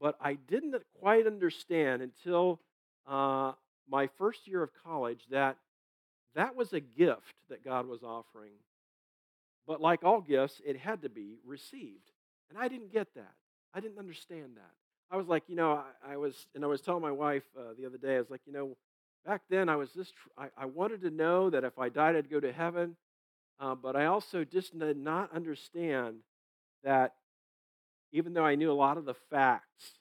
but 0.00 0.16
I 0.20 0.34
didn't 0.34 0.74
quite 0.98 1.26
understand 1.26 2.02
until 2.02 2.60
uh, 3.06 3.52
my 3.88 4.08
first 4.18 4.46
year 4.46 4.62
of 4.62 4.70
college 4.84 5.20
that 5.30 5.56
that 6.34 6.54
was 6.54 6.72
a 6.72 6.80
gift 6.80 7.34
that 7.48 7.64
God 7.64 7.86
was 7.86 8.02
offering. 8.02 8.52
But 9.70 9.80
like 9.80 10.02
all 10.02 10.20
gifts, 10.20 10.60
it 10.66 10.76
had 10.76 11.02
to 11.02 11.08
be 11.08 11.36
received. 11.46 12.10
And 12.48 12.58
I 12.58 12.66
didn't 12.66 12.92
get 12.92 13.14
that. 13.14 13.34
I 13.72 13.78
didn't 13.78 14.00
understand 14.00 14.56
that. 14.56 14.72
I 15.12 15.16
was 15.16 15.28
like, 15.28 15.44
you 15.46 15.54
know, 15.54 15.74
I, 16.04 16.14
I 16.14 16.16
was, 16.16 16.34
and 16.56 16.64
I 16.64 16.66
was 16.66 16.80
telling 16.80 17.02
my 17.02 17.12
wife 17.12 17.44
uh, 17.56 17.74
the 17.78 17.86
other 17.86 17.96
day, 17.96 18.16
I 18.16 18.18
was 18.18 18.30
like, 18.30 18.40
you 18.46 18.52
know, 18.52 18.76
back 19.24 19.42
then 19.48 19.68
I 19.68 19.76
was 19.76 19.92
just, 19.92 20.12
I, 20.36 20.48
I 20.58 20.64
wanted 20.66 21.02
to 21.02 21.10
know 21.10 21.50
that 21.50 21.62
if 21.62 21.78
I 21.78 21.88
died, 21.88 22.16
I'd 22.16 22.28
go 22.28 22.40
to 22.40 22.52
heaven. 22.52 22.96
Uh, 23.60 23.76
but 23.76 23.94
I 23.94 24.06
also 24.06 24.42
just 24.42 24.76
did 24.76 24.96
not 24.96 25.32
understand 25.32 26.16
that 26.82 27.14
even 28.10 28.34
though 28.34 28.44
I 28.44 28.56
knew 28.56 28.72
a 28.72 28.74
lot 28.74 28.96
of 28.96 29.04
the 29.04 29.14
facts 29.30 29.92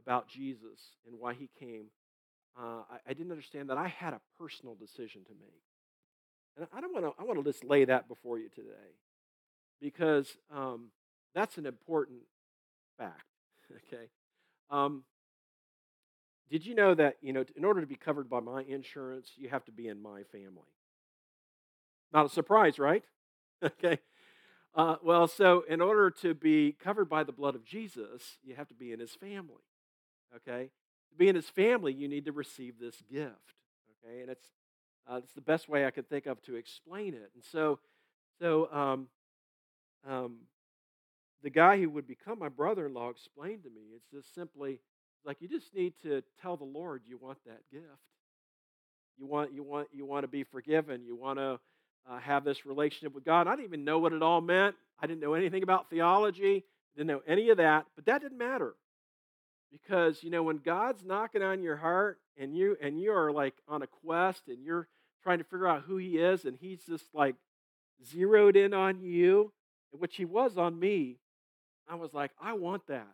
about 0.00 0.28
Jesus 0.28 0.92
and 1.08 1.18
why 1.18 1.34
he 1.34 1.50
came, 1.58 1.86
uh, 2.56 2.82
I, 2.88 2.98
I, 3.08 3.14
didn't 3.14 3.32
understand 3.32 3.68
that 3.70 3.78
I 3.78 3.88
had 3.88 4.12
a 4.12 4.20
personal 4.38 4.76
decision 4.76 5.24
to 5.24 5.32
make. 5.40 5.64
And 6.56 6.68
I 6.72 6.80
don't 6.80 6.94
want 6.94 7.04
to. 7.06 7.20
I 7.20 7.24
want 7.24 7.44
to 7.44 7.52
just 7.52 7.64
lay 7.64 7.84
that 7.84 8.08
before 8.08 8.38
you 8.38 8.48
today, 8.48 8.94
because 9.80 10.36
um, 10.54 10.86
that's 11.34 11.58
an 11.58 11.66
important 11.66 12.20
fact. 12.96 13.22
Okay. 13.92 14.06
Um, 14.70 15.04
did 16.50 16.64
you 16.64 16.74
know 16.74 16.94
that 16.94 17.16
you 17.20 17.34
know 17.34 17.44
in 17.54 17.66
order 17.66 17.82
to 17.82 17.86
be 17.86 17.96
covered 17.96 18.30
by 18.30 18.40
my 18.40 18.62
insurance, 18.62 19.32
you 19.36 19.50
have 19.50 19.62
to 19.66 19.72
be 19.72 19.88
in 19.88 20.00
my 20.00 20.22
family? 20.32 20.72
Not 22.12 22.24
a 22.24 22.28
surprise, 22.30 22.78
right? 22.78 23.04
okay. 23.62 23.98
Uh, 24.74 24.96
well, 25.02 25.26
so 25.26 25.64
in 25.68 25.80
order 25.80 26.10
to 26.10 26.34
be 26.34 26.72
covered 26.72 27.08
by 27.08 27.24
the 27.24 27.32
blood 27.32 27.54
of 27.54 27.64
Jesus, 27.64 28.38
you 28.42 28.54
have 28.54 28.68
to 28.68 28.74
be 28.74 28.92
in 28.92 29.00
his 29.00 29.12
family. 29.12 29.64
Okay? 30.36 30.70
To 31.10 31.16
be 31.16 31.28
in 31.28 31.34
his 31.34 31.48
family, 31.48 31.92
you 31.92 32.08
need 32.08 32.26
to 32.26 32.32
receive 32.32 32.78
this 32.78 33.02
gift. 33.10 33.54
Okay? 34.04 34.20
And 34.20 34.30
it's, 34.30 34.46
uh, 35.10 35.16
it's 35.16 35.32
the 35.32 35.40
best 35.40 35.68
way 35.68 35.86
I 35.86 35.90
could 35.90 36.08
think 36.08 36.26
of 36.26 36.40
to 36.42 36.54
explain 36.54 37.14
it. 37.14 37.30
And 37.34 37.42
so, 37.42 37.80
so 38.40 38.72
um, 38.72 39.08
um, 40.06 40.36
the 41.42 41.50
guy 41.50 41.78
who 41.78 41.88
would 41.90 42.06
become 42.06 42.38
my 42.38 42.48
brother 42.48 42.86
in 42.86 42.94
law 42.94 43.10
explained 43.10 43.62
to 43.62 43.70
me 43.70 43.82
it's 43.94 44.10
just 44.12 44.34
simply 44.34 44.80
like 45.24 45.38
you 45.40 45.48
just 45.48 45.74
need 45.74 45.94
to 46.02 46.22
tell 46.40 46.56
the 46.56 46.64
Lord 46.64 47.02
you 47.06 47.18
want 47.18 47.38
that 47.46 47.60
gift. 47.70 47.84
You 49.18 49.26
want, 49.26 49.52
you 49.52 49.62
want, 49.62 49.88
you 49.92 50.06
want 50.06 50.22
to 50.22 50.28
be 50.28 50.44
forgiven. 50.44 51.04
You 51.04 51.16
want 51.16 51.38
to 51.38 51.58
uh, 52.08 52.18
have 52.20 52.44
this 52.44 52.64
relationship 52.64 53.14
with 53.14 53.24
God. 53.24 53.46
I 53.46 53.50
didn't 53.50 53.66
even 53.66 53.84
know 53.84 53.98
what 53.98 54.12
it 54.12 54.22
all 54.22 54.40
meant. 54.40 54.76
I 55.00 55.06
didn't 55.06 55.20
know 55.20 55.34
anything 55.34 55.62
about 55.62 55.90
theology, 55.90 56.64
didn't 56.96 57.08
know 57.08 57.22
any 57.26 57.50
of 57.50 57.58
that, 57.58 57.86
but 57.94 58.06
that 58.06 58.22
didn't 58.22 58.38
matter. 58.38 58.74
Because, 59.70 60.22
you 60.22 60.30
know, 60.30 60.42
when 60.42 60.58
God's 60.58 61.04
knocking 61.04 61.42
on 61.42 61.62
your 61.62 61.76
heart 61.76 62.18
and 62.38 62.56
you 62.56 62.76
and 62.80 62.98
you 62.98 63.12
are 63.12 63.30
like 63.30 63.54
on 63.68 63.82
a 63.82 63.86
quest 63.86 64.42
and 64.48 64.64
you're 64.64 64.88
trying 65.22 65.38
to 65.38 65.44
figure 65.44 65.68
out 65.68 65.82
who 65.82 65.98
he 65.98 66.16
is 66.16 66.46
and 66.46 66.56
he's 66.58 66.84
just 66.84 67.04
like 67.12 67.34
zeroed 68.02 68.56
in 68.56 68.72
on 68.72 69.02
you, 69.02 69.52
which 69.92 70.16
he 70.16 70.24
was 70.24 70.56
on 70.56 70.78
me, 70.78 71.16
I 71.88 71.94
was 71.94 72.12
like, 72.12 72.32
I 72.40 72.52
want 72.52 72.86
that. 72.88 73.08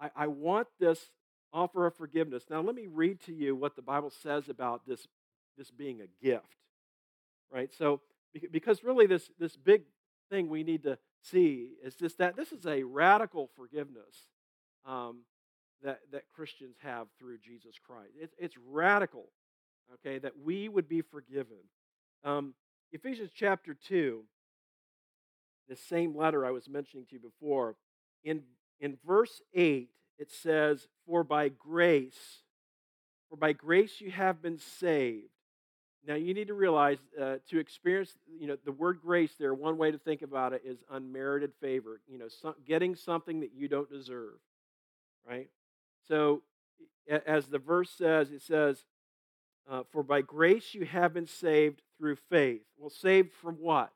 I, 0.00 0.10
I 0.16 0.26
want 0.26 0.68
this 0.78 1.10
offer 1.52 1.86
of 1.86 1.96
forgiveness. 1.96 2.44
Now 2.50 2.60
let 2.60 2.74
me 2.74 2.86
read 2.86 3.20
to 3.22 3.32
you 3.32 3.54
what 3.54 3.76
the 3.76 3.82
Bible 3.82 4.10
says 4.10 4.48
about 4.48 4.86
this, 4.86 5.06
this 5.56 5.70
being 5.70 6.00
a 6.00 6.24
gift. 6.24 6.44
Right? 7.50 7.72
So 7.76 8.00
because 8.50 8.84
really 8.84 9.06
this, 9.06 9.30
this 9.38 9.56
big 9.56 9.82
thing 10.30 10.48
we 10.48 10.62
need 10.62 10.82
to 10.82 10.98
see 11.22 11.70
is 11.84 11.94
just 11.94 12.18
that 12.18 12.36
this 12.36 12.52
is 12.52 12.66
a 12.66 12.82
radical 12.82 13.48
forgiveness 13.56 14.28
um, 14.86 15.20
that, 15.82 16.00
that 16.12 16.24
Christians 16.34 16.76
have 16.82 17.08
through 17.18 17.38
Jesus 17.38 17.76
Christ. 17.84 18.12
It, 18.20 18.30
it's 18.38 18.56
radical, 18.68 19.26
okay, 19.94 20.18
that 20.18 20.32
we 20.42 20.68
would 20.68 20.88
be 20.88 21.02
forgiven. 21.02 21.58
Um, 22.24 22.54
Ephesians 22.92 23.30
chapter 23.34 23.74
2, 23.74 24.24
the 25.68 25.76
same 25.76 26.16
letter 26.16 26.44
I 26.44 26.50
was 26.50 26.68
mentioning 26.68 27.06
to 27.06 27.14
you 27.14 27.20
before, 27.20 27.76
in, 28.24 28.42
in 28.80 28.98
verse 29.06 29.42
8, 29.54 29.88
it 30.18 30.30
says, 30.30 30.88
For 31.06 31.24
by 31.24 31.48
grace, 31.48 32.42
for 33.28 33.36
by 33.36 33.52
grace 33.52 34.00
you 34.00 34.10
have 34.10 34.42
been 34.42 34.58
saved 34.58 35.28
now, 36.08 36.14
you 36.14 36.32
need 36.32 36.48
to 36.48 36.54
realize 36.54 36.98
uh, 37.20 37.36
to 37.50 37.58
experience, 37.58 38.16
you 38.40 38.46
know, 38.46 38.56
the 38.64 38.72
word 38.72 38.98
grace 39.02 39.32
there, 39.38 39.52
one 39.52 39.76
way 39.76 39.90
to 39.90 39.98
think 39.98 40.22
about 40.22 40.54
it 40.54 40.62
is 40.64 40.78
unmerited 40.90 41.52
favor, 41.60 42.00
you 42.08 42.18
know, 42.18 42.28
some, 42.28 42.54
getting 42.66 42.94
something 42.94 43.40
that 43.40 43.50
you 43.54 43.68
don't 43.68 43.90
deserve, 43.90 44.38
right? 45.28 45.48
So, 46.06 46.42
as 47.26 47.48
the 47.48 47.58
verse 47.58 47.90
says, 47.90 48.30
it 48.30 48.40
says, 48.40 48.84
uh, 49.70 49.82
For 49.92 50.02
by 50.02 50.22
grace 50.22 50.74
you 50.74 50.86
have 50.86 51.12
been 51.12 51.26
saved 51.26 51.82
through 51.98 52.16
faith. 52.30 52.62
Well, 52.78 52.88
saved 52.88 53.32
from 53.32 53.56
what? 53.56 53.92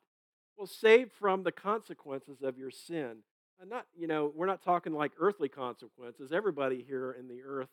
Well, 0.57 0.67
saved 0.67 1.13
from 1.13 1.43
the 1.43 1.53
consequences 1.53 2.43
of 2.43 2.59
your 2.59 2.71
sin. 2.71 3.19
And 3.61 3.71
not, 3.71 3.87
you 3.97 4.07
know, 4.07 4.33
we're 4.35 4.47
not 4.47 4.63
talking 4.63 4.93
like 4.93 5.13
earthly 5.19 5.49
consequences. 5.49 6.33
Everybody 6.33 6.85
here 6.87 7.13
in 7.19 7.29
the 7.29 7.43
earth, 7.47 7.69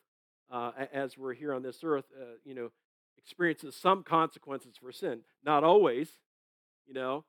uh, 0.50 0.72
as 0.92 1.18
we're 1.18 1.34
here 1.34 1.52
on 1.52 1.62
this 1.62 1.80
earth, 1.82 2.04
uh, 2.20 2.36
you 2.44 2.54
know, 2.54 2.70
experiences 3.18 3.76
some 3.76 4.02
consequences 4.02 4.74
for 4.80 4.92
sin. 4.92 5.20
Not 5.44 5.64
always, 5.64 6.08
you 6.86 6.94
know, 6.94 7.24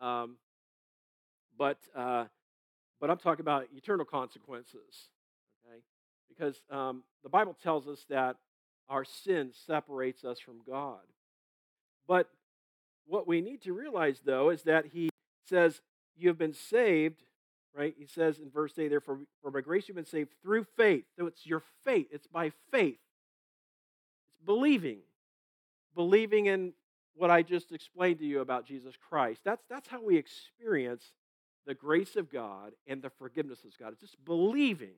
um, 0.00 0.36
but 1.58 1.78
uh, 1.94 2.24
but 3.00 3.10
I'm 3.10 3.18
talking 3.18 3.42
about 3.42 3.66
eternal 3.76 4.04
consequences. 4.04 5.08
Okay, 5.66 5.80
because 6.28 6.60
um, 6.70 7.02
the 7.22 7.28
Bible 7.28 7.56
tells 7.62 7.86
us 7.86 8.04
that 8.08 8.36
our 8.88 9.04
sin 9.04 9.52
separates 9.66 10.24
us 10.24 10.38
from 10.38 10.60
God. 10.66 11.00
But 12.06 12.28
what 13.06 13.26
we 13.26 13.40
need 13.40 13.62
to 13.62 13.72
realize, 13.72 14.20
though, 14.24 14.50
is 14.50 14.62
that 14.62 14.86
He 14.86 15.10
says, 15.48 15.80
You 16.16 16.28
have 16.28 16.38
been 16.38 16.54
saved, 16.54 17.22
right? 17.74 17.94
He 17.96 18.06
says 18.06 18.38
in 18.38 18.50
verse 18.50 18.78
8, 18.78 18.88
Therefore, 18.88 19.20
for 19.42 19.50
by 19.50 19.60
grace 19.60 19.88
you've 19.88 19.96
been 19.96 20.04
saved 20.04 20.32
through 20.42 20.64
faith. 20.76 21.04
So 21.18 21.26
it's 21.26 21.46
your 21.46 21.62
faith, 21.84 22.06
it's 22.10 22.26
by 22.26 22.52
faith. 22.70 22.98
It's 24.30 24.46
believing. 24.46 24.98
Believing 25.94 26.46
in 26.46 26.72
what 27.16 27.30
I 27.30 27.42
just 27.42 27.72
explained 27.72 28.18
to 28.18 28.24
you 28.24 28.40
about 28.40 28.66
Jesus 28.66 28.94
Christ. 29.08 29.42
That's, 29.44 29.62
that's 29.70 29.88
how 29.88 30.02
we 30.02 30.16
experience 30.16 31.12
the 31.66 31.74
grace 31.74 32.16
of 32.16 32.30
God 32.30 32.72
and 32.86 33.00
the 33.02 33.10
forgiveness 33.10 33.64
of 33.64 33.70
God. 33.78 33.92
It's 33.92 34.00
just 34.00 34.22
believing. 34.24 34.94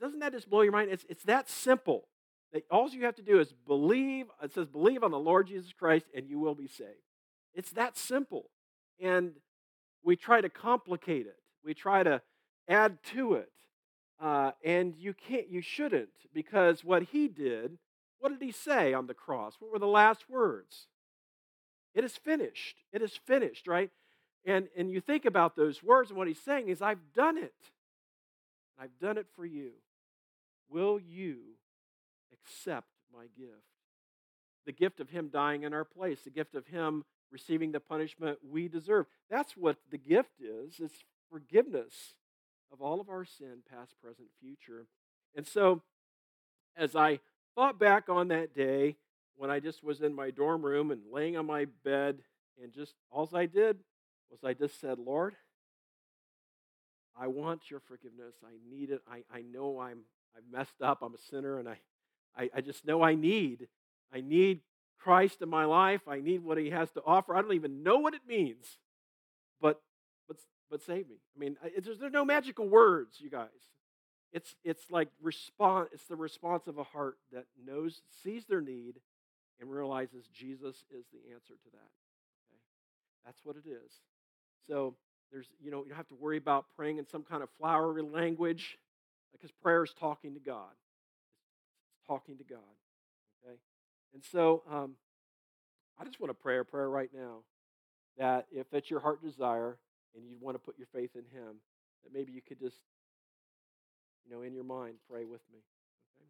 Doesn't 0.00 0.18
that 0.20 0.32
just 0.32 0.50
blow 0.50 0.62
your 0.62 0.72
mind? 0.72 0.90
It's, 0.90 1.06
it's 1.08 1.22
that 1.24 1.48
simple. 1.48 2.08
That 2.52 2.64
all 2.70 2.88
you 2.88 3.04
have 3.04 3.16
to 3.16 3.22
do 3.22 3.40
is 3.40 3.52
believe. 3.66 4.26
It 4.42 4.54
says, 4.54 4.66
believe 4.66 5.02
on 5.02 5.10
the 5.10 5.18
Lord 5.18 5.48
Jesus 5.48 5.72
Christ 5.72 6.06
and 6.14 6.28
you 6.28 6.38
will 6.38 6.54
be 6.54 6.68
saved. 6.68 6.90
It's 7.54 7.70
that 7.72 7.96
simple. 7.96 8.50
And 9.00 9.32
we 10.02 10.16
try 10.16 10.40
to 10.40 10.48
complicate 10.48 11.26
it. 11.26 11.36
We 11.64 11.74
try 11.74 12.02
to 12.02 12.22
add 12.68 12.98
to 13.14 13.34
it. 13.34 13.50
Uh, 14.20 14.52
and 14.64 14.94
you 14.96 15.12
can't, 15.12 15.50
you 15.50 15.60
shouldn't, 15.60 16.08
because 16.32 16.82
what 16.82 17.02
he 17.02 17.28
did, 17.28 17.76
what 18.18 18.30
did 18.30 18.40
he 18.40 18.52
say 18.52 18.94
on 18.94 19.06
the 19.06 19.14
cross? 19.14 19.56
What 19.58 19.70
were 19.70 19.78
the 19.78 19.86
last 19.86 20.30
words? 20.30 20.86
It 21.94 22.02
is 22.02 22.16
finished. 22.16 22.78
It 22.92 23.02
is 23.02 23.18
finished, 23.26 23.66
right? 23.66 23.90
And, 24.46 24.68
and 24.76 24.90
you 24.90 25.00
think 25.00 25.26
about 25.26 25.56
those 25.56 25.82
words, 25.82 26.10
and 26.10 26.16
what 26.16 26.28
he's 26.28 26.40
saying 26.40 26.68
is, 26.68 26.80
I've 26.80 27.12
done 27.14 27.36
it. 27.36 27.54
I've 28.78 28.98
done 29.00 29.18
it 29.18 29.26
for 29.34 29.44
you. 29.44 29.72
Will 30.70 30.98
you 30.98 31.38
accept 32.46 32.88
my 33.12 33.24
gift? 33.36 33.50
The 34.64 34.72
gift 34.72 35.00
of 35.00 35.10
him 35.10 35.28
dying 35.32 35.62
in 35.62 35.72
our 35.72 35.84
place, 35.84 36.22
the 36.22 36.30
gift 36.30 36.54
of 36.54 36.66
him 36.66 37.04
receiving 37.30 37.72
the 37.72 37.80
punishment 37.80 38.38
we 38.48 38.68
deserve. 38.68 39.06
That's 39.30 39.56
what 39.56 39.76
the 39.90 39.98
gift 39.98 40.40
is. 40.40 40.74
It's 40.80 41.04
forgiveness 41.30 42.14
of 42.72 42.80
all 42.80 43.00
of 43.00 43.08
our 43.08 43.24
sin, 43.24 43.58
past, 43.70 43.94
present, 44.02 44.28
future. 44.40 44.86
And 45.34 45.46
so, 45.46 45.82
as 46.76 46.96
I 46.96 47.20
thought 47.54 47.78
back 47.78 48.08
on 48.08 48.28
that 48.28 48.54
day 48.54 48.96
when 49.36 49.50
I 49.50 49.60
just 49.60 49.84
was 49.84 50.00
in 50.00 50.14
my 50.14 50.30
dorm 50.30 50.64
room 50.64 50.90
and 50.90 51.02
laying 51.12 51.36
on 51.36 51.46
my 51.46 51.66
bed, 51.84 52.18
and 52.62 52.72
just 52.72 52.94
all 53.10 53.28
I 53.34 53.46
did 53.46 53.78
was 54.30 54.42
I 54.42 54.54
just 54.54 54.80
said, 54.80 54.98
Lord, 54.98 55.34
I 57.18 57.28
want 57.28 57.70
your 57.70 57.80
forgiveness. 57.80 58.34
I 58.44 58.56
need 58.68 58.90
it. 58.90 59.00
I, 59.10 59.22
I 59.32 59.42
know 59.42 59.80
I'm 59.80 60.00
I've 60.36 60.52
messed 60.52 60.82
up. 60.82 60.98
I'm 61.02 61.14
a 61.14 61.30
sinner, 61.30 61.58
and 61.58 61.68
I, 61.68 61.78
I, 62.36 62.50
I 62.54 62.60
just 62.60 62.84
know 62.86 63.02
I 63.02 63.14
need. 63.14 63.68
I 64.12 64.20
need 64.20 64.60
Christ 64.98 65.42
in 65.42 65.48
my 65.48 65.64
life. 65.64 66.02
I 66.08 66.20
need 66.20 66.42
what 66.42 66.58
He 66.58 66.70
has 66.70 66.90
to 66.92 67.02
offer. 67.06 67.34
I 67.36 67.42
don't 67.42 67.54
even 67.54 67.82
know 67.82 67.98
what 67.98 68.14
it 68.14 68.22
means, 68.26 68.78
but 69.60 69.80
but 70.28 70.36
but 70.70 70.82
save 70.82 71.08
me. 71.08 71.16
I 71.36 71.38
mean, 71.38 71.56
there's, 71.82 71.98
there's 71.98 72.12
no 72.12 72.24
magical 72.24 72.68
words, 72.68 73.20
you 73.20 73.30
guys. 73.30 73.48
It's 74.32 74.54
it's 74.64 74.90
like 74.90 75.08
response. 75.22 75.90
It's 75.92 76.06
the 76.06 76.16
response 76.16 76.66
of 76.66 76.78
a 76.78 76.84
heart 76.84 77.18
that 77.32 77.44
knows, 77.64 78.02
sees 78.22 78.44
their 78.46 78.60
need, 78.60 78.96
and 79.60 79.70
realizes 79.70 80.26
Jesus 80.32 80.84
is 80.90 81.06
the 81.12 81.32
answer 81.32 81.54
to 81.54 81.70
that. 81.72 81.92
Okay, 82.50 82.62
that's 83.24 83.40
what 83.44 83.56
it 83.56 83.68
is. 83.68 83.92
So 84.68 84.94
there's, 85.32 85.46
you 85.62 85.70
know, 85.70 85.82
you 85.82 85.90
don't 85.90 85.96
have 85.96 86.08
to 86.08 86.14
worry 86.14 86.36
about 86.36 86.66
praying 86.76 86.98
in 86.98 87.06
some 87.06 87.22
kind 87.22 87.42
of 87.42 87.48
flowery 87.58 88.02
language 88.02 88.78
because 89.32 89.50
prayer 89.62 89.84
is 89.84 89.92
talking 89.98 90.34
to 90.34 90.40
God. 90.40 90.72
Talking 92.08 92.38
to 92.38 92.44
God. 92.44 92.58
Okay? 93.44 93.56
And 94.14 94.22
so 94.30 94.62
um, 94.70 94.92
I 95.98 96.04
just 96.04 96.20
want 96.20 96.30
to 96.30 96.34
pray 96.34 96.58
a 96.58 96.64
prayer 96.64 96.88
right 96.88 97.10
now 97.14 97.38
that 98.18 98.46
if 98.50 98.66
it's 98.72 98.90
your 98.90 99.00
heart 99.00 99.22
desire 99.22 99.76
and 100.14 100.26
you 100.26 100.36
want 100.40 100.54
to 100.54 100.58
put 100.58 100.78
your 100.78 100.88
faith 100.92 101.10
in 101.14 101.24
Him, 101.38 101.56
that 102.04 102.12
maybe 102.12 102.32
you 102.32 102.40
could 102.40 102.58
just, 102.58 102.76
you 104.24 104.34
know, 104.34 104.42
in 104.42 104.54
your 104.54 104.64
mind, 104.64 104.94
pray 105.10 105.24
with 105.24 105.40
me. 105.52 105.58
Okay? 106.16 106.28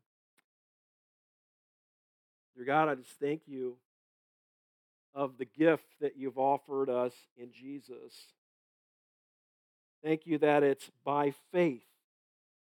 Dear 2.57 2.65
God, 2.65 2.89
I 2.89 2.95
just 2.95 3.19
thank 3.21 3.43
you 3.47 3.77
of 5.15 5.39
the 5.39 5.47
gift 5.47 5.87
that 6.01 6.17
you've 6.17 6.39
offered 6.39 6.91
us 6.91 7.13
in 7.37 7.51
Jesus. 7.53 8.13
Thank 10.05 10.27
you 10.27 10.39
that 10.39 10.63
it's 10.63 10.91
by 11.05 11.33
faith 11.53 11.87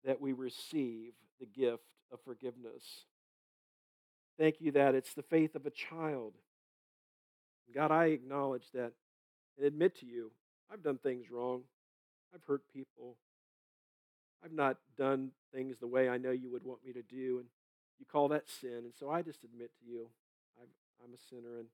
that 0.05 0.19
we 0.19 0.33
receive 0.33 1.13
the 1.39 1.45
gift 1.45 1.83
of 2.13 2.19
forgiveness. 2.21 2.83
Thank 4.37 4.61
you 4.61 4.71
that 4.71 4.95
it's 4.95 5.13
the 5.13 5.23
faith 5.23 5.55
of 5.55 5.65
a 5.65 5.71
child. 5.71 6.33
God, 7.73 7.91
I 7.91 8.05
acknowledge 8.05 8.71
that 8.73 8.93
and 9.57 9.65
admit 9.65 9.99
to 9.99 10.05
you, 10.05 10.31
I've 10.71 10.83
done 10.83 10.97
things 10.97 11.29
wrong. 11.31 11.61
I've 12.33 12.43
hurt 12.47 12.61
people. 12.73 13.15
I've 14.43 14.53
not 14.53 14.77
done 14.97 15.31
things 15.53 15.77
the 15.79 15.87
way 15.87 16.09
I 16.09 16.17
know 16.17 16.31
you 16.31 16.51
would 16.51 16.63
want 16.63 16.85
me 16.85 16.93
to 16.93 17.01
do. 17.01 17.37
And 17.39 17.47
you 17.99 18.05
call 18.11 18.27
that 18.29 18.49
sin. 18.49 18.81
And 18.83 18.93
so 18.99 19.09
I 19.09 19.21
just 19.21 19.43
admit 19.43 19.71
to 19.79 19.91
you, 19.91 20.07
I'm, 20.59 20.67
I'm 21.03 21.13
a 21.13 21.17
sinner. 21.29 21.59
And 21.59 21.67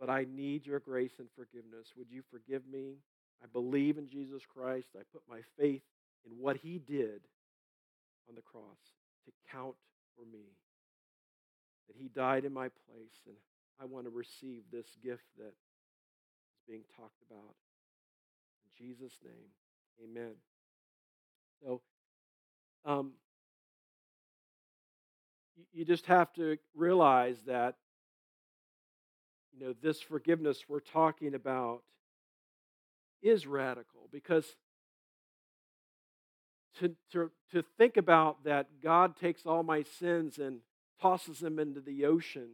but 0.00 0.10
I 0.10 0.26
need 0.32 0.66
your 0.66 0.78
grace 0.78 1.18
and 1.18 1.28
forgiveness. 1.34 1.88
Would 1.96 2.10
you 2.10 2.22
forgive 2.30 2.62
me? 2.70 2.94
I 3.42 3.46
believe 3.52 3.98
in 3.98 4.06
Jesus 4.06 4.42
Christ. 4.46 4.88
I 4.96 5.02
put 5.12 5.22
my 5.28 5.40
faith 5.58 5.82
in 6.24 6.38
what 6.38 6.56
he 6.58 6.78
did 6.78 7.20
on 8.28 8.34
the 8.36 8.42
cross 8.42 8.97
to 9.28 9.52
count 9.52 9.74
for 10.16 10.24
me. 10.30 10.44
That 11.86 11.96
he 11.96 12.08
died 12.08 12.44
in 12.44 12.52
my 12.52 12.68
place, 12.68 13.22
and 13.26 13.36
I 13.80 13.84
want 13.84 14.04
to 14.04 14.10
receive 14.10 14.62
this 14.72 14.86
gift 15.02 15.24
that 15.38 15.46
is 15.46 16.62
being 16.66 16.82
talked 16.96 17.22
about. 17.30 17.54
In 18.64 18.86
Jesus' 18.86 19.18
name, 19.24 20.04
amen. 20.04 20.34
So, 21.62 21.80
um, 22.84 23.12
you 25.72 25.84
just 25.84 26.06
have 26.06 26.32
to 26.34 26.58
realize 26.74 27.38
that 27.46 27.76
you 29.58 29.66
know, 29.66 29.74
this 29.82 30.00
forgiveness 30.00 30.64
we're 30.68 30.80
talking 30.80 31.34
about 31.34 31.82
is 33.22 33.46
radical 33.46 34.08
because 34.12 34.44
to, 36.80 36.94
to, 37.12 37.30
to 37.52 37.62
think 37.76 37.96
about 37.96 38.44
that 38.44 38.66
God 38.82 39.16
takes 39.16 39.46
all 39.46 39.62
my 39.62 39.82
sins 39.82 40.38
and 40.38 40.60
tosses 41.00 41.40
them 41.40 41.58
into 41.58 41.80
the 41.80 42.04
ocean, 42.04 42.48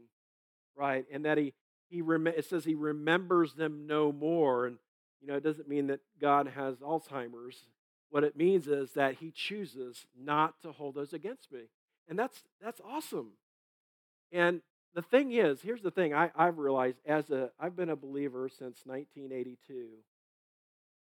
right? 0.77 1.05
And 1.13 1.25
that 1.25 1.39
he, 1.39 1.55
he 1.89 2.03
rem- 2.03 2.27
it 2.27 2.45
says 2.45 2.65
he 2.65 2.75
remembers 2.75 3.55
them 3.55 3.87
no 3.87 4.13
more. 4.13 4.67
And, 4.67 4.77
you 5.21 5.29
know, 5.29 5.35
it 5.35 5.45
doesn't 5.45 5.69
mean 5.69 5.89
that 5.89 6.01
God 6.21 6.49
has 6.55 6.77
Alzheimer's. 6.77 7.57
What 8.11 8.25
it 8.25 8.37
means 8.37 8.69
is 8.69 8.93
that 8.93 9.17
he 9.17 9.31
chooses 9.31 10.07
not 10.19 10.61
to 10.63 10.73
hold 10.73 10.95
those 10.95 11.13
against 11.13 11.51
me. 11.51 11.63
And 12.09 12.19
that's, 12.19 12.45
that's 12.63 12.81
awesome. 12.85 13.33
And 14.31 14.61
the 14.95 15.03
thing 15.03 15.33
is, 15.33 15.61
here's 15.63 15.83
the 15.83 15.91
thing 15.91 16.15
I, 16.15 16.31
I've 16.37 16.59
realized 16.59 16.99
as 17.07 17.31
a, 17.31 17.51
I've 17.59 17.77
been 17.77 17.91
a 17.91 17.97
believer 17.97 18.49
since 18.49 18.81
1982. 18.85 19.87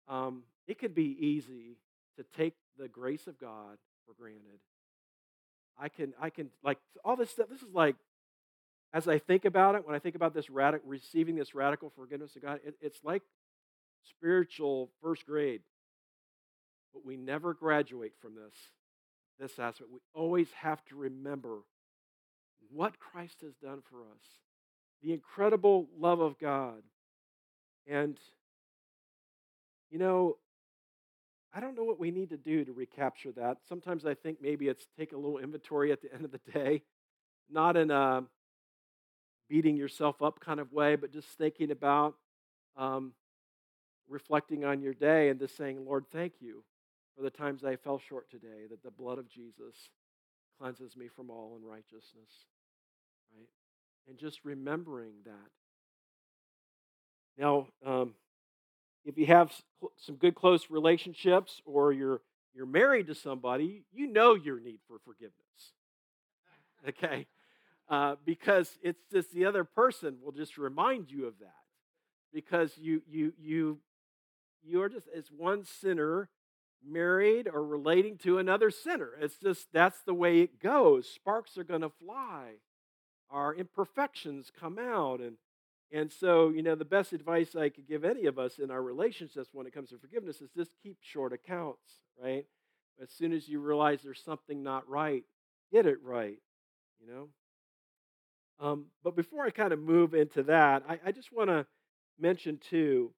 Um, 0.10 0.44
it 0.68 0.80
could 0.80 0.96
be 0.96 1.16
easy 1.20 1.78
to 2.18 2.26
take 2.36 2.56
the 2.78 2.88
grace 2.88 3.28
of 3.28 3.40
God 3.40 3.78
for 4.06 4.14
granted. 4.14 4.60
I 5.80 5.90
can, 5.90 6.14
I 6.20 6.30
can, 6.30 6.50
like, 6.64 6.80
all 7.06 7.16
this 7.16 7.32
stuff, 7.32 7.50
this 7.50 7.62
is 7.62 7.74
like, 7.74 7.96
as 8.94 9.08
I 9.08 9.20
think 9.20 9.46
about 9.46 9.76
it, 9.76 9.86
when 9.86 9.96
I 9.96 10.00
think 10.00 10.16
about 10.16 10.34
this 10.34 10.50
radical, 10.50 10.88
receiving 10.90 11.36
this 11.36 11.54
radical 11.54 11.92
forgiveness 11.96 12.36
of 12.36 12.42
God, 12.42 12.60
it, 12.66 12.76
it's 12.82 13.00
like 13.04 13.22
spiritual 14.10 14.90
first 15.02 15.26
grade. 15.26 15.62
But 16.94 17.06
we 17.06 17.18
never 17.18 17.54
graduate 17.54 18.14
from 18.22 18.36
this, 18.36 18.54
this 19.40 19.60
aspect. 19.60 19.92
We 19.92 20.00
always 20.14 20.48
have 20.62 20.84
to 20.86 20.96
remember 20.96 21.60
what 22.72 23.00
Christ 23.00 23.42
has 23.42 23.54
done 23.56 23.82
for 23.90 24.02
us, 24.02 24.24
the 25.04 25.14
incredible 25.14 25.88
love 26.00 26.20
of 26.20 26.40
God. 26.40 26.82
And, 27.86 28.18
you 29.92 30.00
know, 30.00 30.38
I 31.58 31.60
don't 31.60 31.76
know 31.76 31.84
what 31.84 32.00
we 32.00 32.12
need 32.12 32.30
to 32.30 32.38
do 32.38 32.64
to 32.64 32.72
recapture 32.72 33.32
that. 33.32 33.58
Sometimes 33.68 34.06
I 34.06 34.14
think 34.14 34.38
maybe 34.40 34.68
it's 34.68 34.86
take 34.96 35.12
a 35.12 35.16
little 35.16 35.40
inventory 35.40 35.92
at 35.92 36.04
the 36.04 36.14
end 36.14 36.24
of 36.24 36.32
the 36.32 36.52
day, 36.52 36.84
not 37.50 37.76
in 37.76 37.90
a 37.90 38.24
beating 39.50 39.76
yourself 39.76 40.22
up 40.22 40.40
kind 40.40 40.60
of 40.60 40.72
way, 40.72 40.96
but 40.96 41.12
just 41.12 41.28
thinking 41.30 41.72
about 41.72 42.14
um, 42.76 43.14
reflecting 44.08 44.66
on 44.66 44.84
your 44.84 44.94
day 44.94 45.30
and 45.30 45.40
just 45.40 45.58
saying, 45.58 45.84
Lord, 45.84 46.06
thank 46.12 46.34
you 46.42 46.64
for 47.16 47.24
the 47.24 47.32
times 47.32 47.64
I 47.64 47.76
fell 47.76 47.98
short 47.98 48.30
today, 48.30 48.68
that 48.70 48.84
the 48.84 48.92
blood 48.92 49.18
of 49.18 49.28
Jesus 49.28 49.90
cleanses 50.60 50.96
me 50.96 51.08
from 51.08 51.32
all 51.32 51.58
unrighteousness 51.60 52.46
right? 53.36 53.50
And 54.08 54.20
just 54.20 54.46
remembering 54.46 55.14
that. 55.26 55.50
Now, 57.40 57.68
um, 57.84 58.14
if 59.08 59.18
you 59.18 59.26
have 59.26 59.54
some 59.98 60.16
good 60.16 60.36
close 60.36 60.70
relationships 60.70 61.62
or 61.66 61.92
you're 61.94 62.22
you're 62.54 62.66
married 62.66 63.08
to 63.08 63.16
somebody, 63.16 63.84
you 63.94 64.08
know 64.08 64.34
your 64.34 64.60
need 64.60 64.80
for 64.88 64.98
forgiveness. 65.06 65.34
Okay, 66.88 67.28
uh, 67.90 68.16
because 68.26 68.78
it's 68.82 69.02
just 69.12 69.34
the 69.34 69.46
other 69.46 69.64
person 69.64 70.18
will 70.24 70.32
just 70.32 70.58
remind 70.58 71.10
you 71.10 71.26
of 71.26 71.40
that 71.40 71.54
because 72.34 72.78
you 72.78 73.02
you 73.10 73.34
you 73.40 73.80
you 74.64 74.82
are 74.82 74.90
just 74.90 75.08
as 75.16 75.32
one 75.36 75.64
sinner 75.64 76.30
married 76.86 77.48
or 77.52 77.66
relating 77.66 78.18
to 78.18 78.38
another 78.38 78.70
sinner. 78.70 79.12
It's 79.20 79.38
just 79.38 79.68
that's 79.74 80.02
the 80.06 80.14
way 80.14 80.42
it 80.42 80.62
goes. 80.62 81.08
Sparks 81.08 81.58
are 81.58 81.64
going 81.64 81.82
to 81.82 81.90
fly. 81.90 82.56
Our 83.30 83.54
imperfections 83.54 84.52
come 84.58 84.78
out 84.80 85.20
and 85.20 85.38
and 85.92 86.12
so, 86.12 86.50
you 86.50 86.62
know, 86.64 86.76
the 86.76 86.86
best 86.86 87.14
advice 87.14 87.56
I 87.56 87.70
could 87.70 87.88
give 87.88 88.04
any 88.04 88.26
of 88.26 88.38
us 88.38 88.60
in 88.60 88.72
our 88.72 88.82
relationships 88.82 89.50
when 89.54 89.66
it 89.68 89.74
comes 89.74 89.90
to 89.90 89.98
forgiveness 89.98 90.42
is 90.42 90.50
just 90.56 90.72
keep 90.84 90.98
short 91.02 91.32
accounts, 91.32 92.02
right? 92.22 92.46
As 93.02 93.10
soon 93.12 93.32
as 93.32 93.48
you 93.48 93.60
realize 93.62 94.02
there's 94.02 94.22
something 94.24 94.64
not 94.64 94.90
right, 94.90 95.24
get 95.72 95.86
it 95.86 96.00
right, 96.04 96.40
you 97.00 97.08
know? 97.08 97.28
Um, 98.60 98.86
but 99.04 99.16
before 99.16 99.46
I 99.46 99.52
kind 99.52 99.72
of 99.72 99.80
move 99.80 100.14
into 100.14 100.44
that, 100.44 100.84
I, 100.90 101.00
I 101.06 101.12
just 101.12 101.32
want 101.32 101.50
to 101.50 101.66
mention 102.20 102.58
too, 102.58 103.12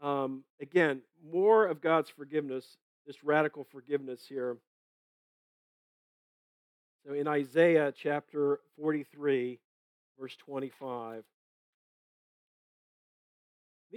um, 0.00 0.44
again, 0.60 1.00
more 1.32 1.66
of 1.66 1.80
God's 1.80 2.10
forgiveness, 2.10 2.76
this 3.06 3.24
radical 3.24 3.64
forgiveness 3.64 4.20
here. 4.28 4.58
So 7.04 7.14
in 7.14 7.26
Isaiah 7.26 7.92
chapter 7.96 8.60
43, 8.78 9.58
verse 10.20 10.36
25. 10.36 11.24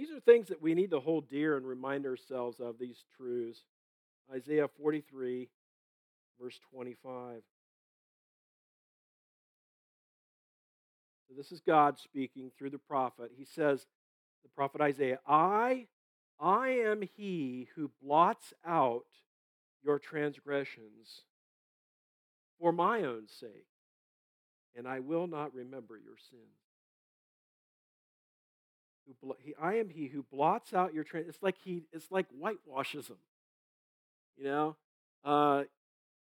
These 0.00 0.12
are 0.12 0.20
things 0.20 0.48
that 0.48 0.62
we 0.62 0.72
need 0.72 0.92
to 0.92 1.00
hold 1.00 1.28
dear 1.28 1.58
and 1.58 1.66
remind 1.66 2.06
ourselves 2.06 2.58
of 2.58 2.78
these 2.78 3.04
truths. 3.18 3.60
Isaiah 4.34 4.66
43, 4.66 5.50
verse 6.40 6.58
25. 6.72 7.42
So 11.28 11.34
this 11.36 11.52
is 11.52 11.60
God 11.60 11.98
speaking 11.98 12.50
through 12.56 12.70
the 12.70 12.78
prophet. 12.78 13.32
He 13.36 13.44
says, 13.44 13.84
the 14.42 14.48
prophet 14.56 14.80
Isaiah, 14.80 15.18
I, 15.28 15.86
I 16.40 16.68
am 16.68 17.02
he 17.02 17.68
who 17.74 17.90
blots 18.02 18.54
out 18.66 19.04
your 19.84 19.98
transgressions 19.98 21.24
for 22.58 22.72
my 22.72 23.02
own 23.02 23.28
sake, 23.28 23.66
and 24.74 24.88
I 24.88 25.00
will 25.00 25.26
not 25.26 25.52
remember 25.52 25.98
your 25.98 26.16
sins. 26.30 26.69
I 29.60 29.74
am 29.76 29.88
he 29.88 30.06
who 30.06 30.22
blots 30.22 30.74
out 30.74 30.94
your 30.94 31.04
trans. 31.04 31.28
It's 31.28 31.42
like 31.42 31.56
he. 31.62 31.82
It's 31.92 32.10
like 32.10 32.26
whitewashes 32.38 33.08
them. 33.08 33.18
You 34.36 34.44
know. 34.44 34.76
Uh, 35.24 35.64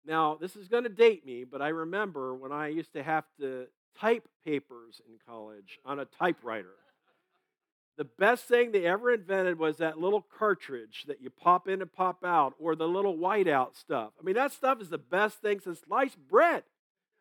now 0.05 0.37
this 0.39 0.55
is 0.55 0.67
going 0.67 0.83
to 0.83 0.89
date 0.89 1.25
me, 1.25 1.43
but 1.43 1.61
I 1.61 1.69
remember 1.69 2.35
when 2.35 2.51
I 2.51 2.67
used 2.67 2.93
to 2.93 3.03
have 3.03 3.25
to 3.39 3.67
type 3.99 4.27
papers 4.45 5.01
in 5.07 5.15
college 5.25 5.79
on 5.85 5.99
a 5.99 6.05
typewriter. 6.05 6.75
The 7.97 8.05
best 8.05 8.45
thing 8.45 8.71
they 8.71 8.85
ever 8.85 9.11
invented 9.11 9.59
was 9.59 9.77
that 9.77 9.99
little 9.99 10.25
cartridge 10.37 11.03
that 11.07 11.21
you 11.21 11.29
pop 11.29 11.67
in 11.67 11.81
and 11.81 11.91
pop 11.91 12.23
out, 12.23 12.53
or 12.57 12.75
the 12.75 12.87
little 12.87 13.17
whiteout 13.17 13.75
stuff. 13.75 14.11
I 14.19 14.23
mean, 14.23 14.35
that 14.35 14.53
stuff 14.53 14.81
is 14.81 14.89
the 14.89 14.97
best 14.97 15.41
thing 15.41 15.59
since 15.59 15.81
sliced 15.81 16.17
bread, 16.17 16.63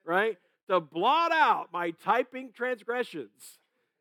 right? 0.05 0.39
To 0.69 0.79
blot 0.79 1.33
out 1.33 1.69
my 1.73 1.91
typing 1.91 2.53
transgressions 2.53 3.58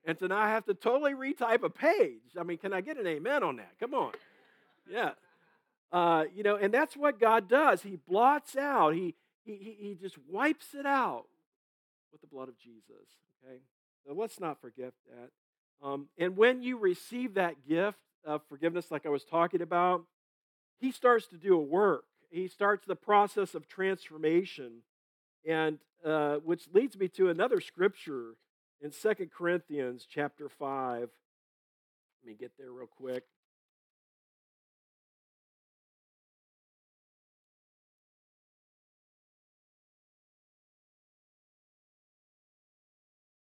and 0.08 0.18
to 0.20 0.28
now 0.30 0.38
I 0.38 0.48
have 0.48 0.66
to 0.66 0.74
totally 0.74 1.14
retype 1.14 1.64
a 1.64 1.70
page. 1.70 2.34
I 2.40 2.44
mean, 2.44 2.58
can 2.58 2.74
I 2.74 2.80
get 2.80 2.98
an 2.98 3.06
amen 3.06 3.44
on 3.44 3.58
that? 3.58 3.74
Come 3.78 3.94
on. 3.94 4.14
Yeah. 4.90 5.12
Uh, 5.92 6.24
you 6.34 6.44
know, 6.44 6.56
and 6.56 6.74
that's 6.74 6.96
what 6.96 7.20
God 7.20 7.50
does. 7.50 7.82
He 7.82 7.98
blots 8.08 8.56
out, 8.56 8.96
he, 8.96 9.16
he, 9.44 9.76
he 9.78 9.98
just 10.02 10.18
wipes 10.30 10.74
it 10.74 10.86
out 10.86 11.26
with 12.12 12.22
the 12.22 12.28
blood 12.28 12.48
of 12.48 12.58
Jesus. 12.58 13.06
Okay? 13.44 13.58
So 14.06 14.14
let's 14.14 14.40
not 14.40 14.62
forget 14.62 14.94
that. 15.10 15.86
Um, 15.86 16.08
and 16.18 16.38
when 16.38 16.64
you 16.64 16.78
receive 16.78 17.34
that 17.34 17.68
gift 17.68 18.00
of 18.26 18.42
forgiveness, 18.48 18.90
like 18.90 19.06
I 19.06 19.10
was 19.10 19.26
talking 19.26 19.62
about, 19.62 20.06
he 20.80 20.92
starts 20.92 21.28
to 21.28 21.38
do 21.38 21.54
a 21.56 21.62
work. 21.62 22.06
He 22.30 22.48
starts 22.48 22.86
the 22.86 22.96
process 22.96 23.56
of 23.56 23.68
transformation, 23.68 24.84
and 25.46 25.80
uh, 26.06 26.38
which 26.38 26.64
leads 26.74 26.98
me 26.98 27.10
to 27.10 27.30
another 27.30 27.60
scripture 27.60 28.36
in 28.82 28.92
Second 28.92 29.32
Corinthians 29.32 30.06
chapter 30.10 30.50
5. 30.50 31.00
Let 31.02 31.10
me 32.26 32.36
get 32.40 32.52
there 32.58 32.72
real 32.72 32.88
quick. 32.88 33.24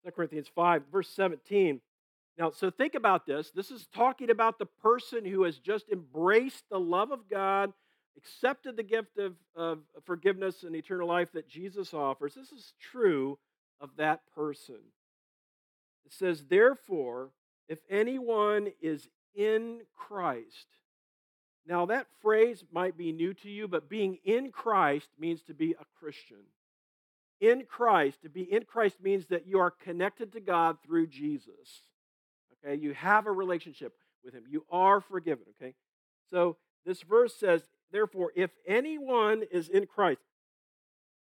Second 0.02 0.16
Corinthians 0.16 0.48
5, 0.54 0.82
verse 0.90 1.08
17. 1.10 1.80
Now, 2.38 2.50
so 2.50 2.70
think 2.70 2.94
about 2.94 3.26
this. 3.26 3.50
This 3.50 3.70
is 3.70 3.86
talking 3.94 4.30
about 4.30 4.58
the 4.58 4.66
person 4.66 5.24
who 5.26 5.42
has 5.42 5.58
just 5.58 5.90
embraced 5.90 6.64
the 6.70 6.80
love 6.80 7.10
of 7.12 7.28
God, 7.28 7.72
accepted 8.16 8.76
the 8.76 8.82
gift 8.82 9.18
of, 9.18 9.34
of 9.54 9.80
forgiveness 10.04 10.62
and 10.62 10.74
eternal 10.74 11.06
life 11.06 11.30
that 11.32 11.48
Jesus 11.48 11.92
offers. 11.92 12.34
This 12.34 12.50
is 12.50 12.72
true 12.80 13.38
of 13.78 13.90
that 13.98 14.22
person. 14.34 14.78
It 16.10 16.16
says, 16.16 16.44
Therefore, 16.48 17.30
if 17.68 17.78
anyone 17.88 18.72
is 18.80 19.08
in 19.34 19.82
Christ, 19.96 20.66
now 21.66 21.86
that 21.86 22.08
phrase 22.20 22.64
might 22.72 22.96
be 22.96 23.12
new 23.12 23.32
to 23.34 23.48
you, 23.48 23.68
but 23.68 23.88
being 23.88 24.18
in 24.24 24.50
Christ 24.50 25.08
means 25.18 25.42
to 25.42 25.54
be 25.54 25.72
a 25.72 25.84
Christian. 25.98 26.38
In 27.40 27.64
Christ, 27.64 28.22
to 28.22 28.28
be 28.28 28.42
in 28.42 28.64
Christ 28.64 28.96
means 29.00 29.26
that 29.26 29.46
you 29.46 29.60
are 29.60 29.70
connected 29.70 30.32
to 30.32 30.40
God 30.40 30.78
through 30.84 31.06
Jesus. 31.06 31.84
Okay, 32.64 32.74
you 32.74 32.92
have 32.92 33.26
a 33.26 33.32
relationship 33.32 33.94
with 34.24 34.34
Him. 34.34 34.44
You 34.48 34.64
are 34.70 35.00
forgiven. 35.00 35.44
Okay, 35.60 35.74
so 36.30 36.56
this 36.84 37.02
verse 37.02 37.34
says, 37.36 37.62
therefore, 37.92 38.32
if 38.34 38.50
anyone 38.66 39.44
is 39.50 39.68
in 39.68 39.86
Christ, 39.86 40.20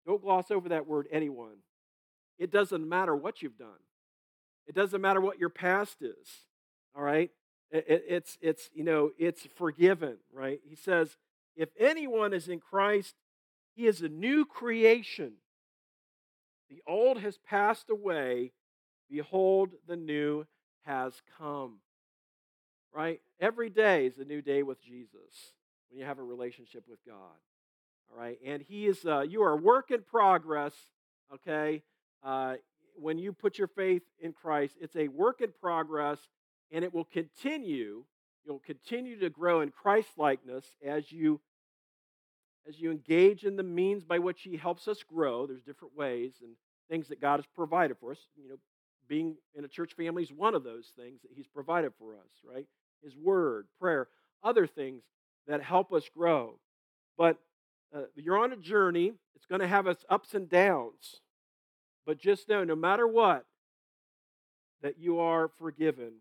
don't 0.07 0.23
gloss 0.23 0.51
over 0.51 0.71
that 0.71 0.87
word 0.87 1.07
anyone. 1.13 1.59
It 2.39 2.51
doesn't 2.51 2.89
matter 2.89 3.15
what 3.15 3.43
you've 3.43 3.59
done. 3.59 3.79
It 4.69 4.75
doesn't 4.75 5.01
matter 5.01 5.21
what 5.21 5.39
your 5.39 5.49
past 5.49 5.97
is. 6.03 6.29
All 6.95 7.03
right? 7.03 7.31
It, 7.71 7.85
it, 7.89 8.05
it's, 8.09 8.39
it's, 8.41 8.71
you 8.73 8.85
know, 8.85 9.11
it's 9.19 9.47
forgiven, 9.57 10.19
right? 10.33 10.61
He 10.69 10.77
says, 10.77 11.17
if 11.57 11.71
anyone 11.79 12.33
is 12.33 12.49
in 12.49 12.61
Christ, 12.61 13.15
he 13.75 13.87
is 13.87 14.03
a 14.03 14.09
new 14.09 14.45
creation. 14.45 15.33
The 16.71 16.83
old 16.87 17.21
has 17.21 17.39
passed 17.39 17.91
away. 17.91 18.53
Behold, 19.11 19.71
the 19.87 19.97
new 19.97 20.47
has 20.85 21.15
come. 21.39 21.79
Right? 22.95 23.21
Every 23.41 23.71
day 23.71 24.07
is 24.07 24.19
a 24.19 24.25
new 24.25 24.43
day 24.43 24.63
with 24.63 24.83
Jesus 24.83 25.53
when 25.89 25.99
you 25.99 26.07
have 26.07 26.19
a 26.19 26.23
relationship 26.23 26.85
with 26.89 26.99
God. 27.07 27.39
All 28.11 28.21
right? 28.21 28.39
And 28.45 28.63
he 28.63 28.87
is, 28.87 29.05
uh, 29.05 29.21
you 29.21 29.43
are 29.43 29.53
a 29.53 29.57
work 29.57 29.91
in 29.91 30.03
progress, 30.03 30.73
okay? 31.33 31.83
Uh, 32.23 32.55
when 33.01 33.19
you 33.19 33.33
put 33.33 33.59
your 33.59 33.69
faith 33.69 34.03
in 34.21 34.33
Christ, 34.33 34.77
it's 34.81 34.97
a 34.97 35.09
work 35.09 35.41
in 35.41 35.53
progress 35.61 36.19
and 36.71 36.85
it 36.85 36.93
will 36.93 37.05
continue. 37.05 38.05
You'll 38.45 38.59
continue 38.61 39.19
to 39.21 39.31
grow 39.31 39.61
in 39.61 39.71
Christ 39.71 40.11
likeness 40.17 40.65
as 40.85 41.11
you 41.13 41.41
as 42.69 42.79
you 42.79 42.91
engage 42.91 43.45
in 43.45 43.57
the 43.57 43.63
means 43.63 44.05
by 44.05 44.19
which 44.19 44.43
he 44.43 44.57
helps 44.57 44.89
us 44.89 45.03
grow. 45.03 45.47
There's 45.47 45.63
different 45.63 45.97
ways 45.97 46.35
and 46.43 46.51
things 46.91 47.09
that 47.09 47.21
God 47.21 47.37
has 47.37 47.47
provided 47.47 47.97
for 47.99 48.13
us. 48.13 48.19
You 48.37 48.51
know, 48.51 48.57
being 49.09 49.37
in 49.55 49.65
a 49.65 49.69
church 49.69 49.95
family 49.95 50.23
is 50.23 50.31
one 50.31 50.55
of 50.55 50.65
those 50.65 50.93
things 50.95 51.23
that 51.23 51.31
he's 51.35 51.47
provided 51.47 51.93
for 51.99 52.15
us, 52.15 52.29
right? 52.45 52.67
His 53.03 53.17
word, 53.17 53.67
prayer, 53.81 54.09
other 54.45 54.67
things 54.67 55.03
that 55.47 55.63
help 55.63 55.93
us 55.95 56.05
grow. 56.15 56.59
But 57.17 57.39
uh, 57.95 58.03
you're 58.17 58.39
on 58.39 58.53
a 58.53 58.57
journey. 58.57 59.13
It's 59.35 59.47
going 59.47 59.63
to 59.63 59.67
have 59.67 59.87
its 59.87 60.05
ups 60.11 60.35
and 60.35 60.49
downs. 60.49 61.21
But 62.09 62.19
just 62.19 62.49
know, 62.49 62.65
no 62.65 62.75
matter 62.75 63.07
what, 63.07 63.45
that 64.81 64.99
you 64.99 65.21
are 65.21 65.51
forgiven 65.59 66.15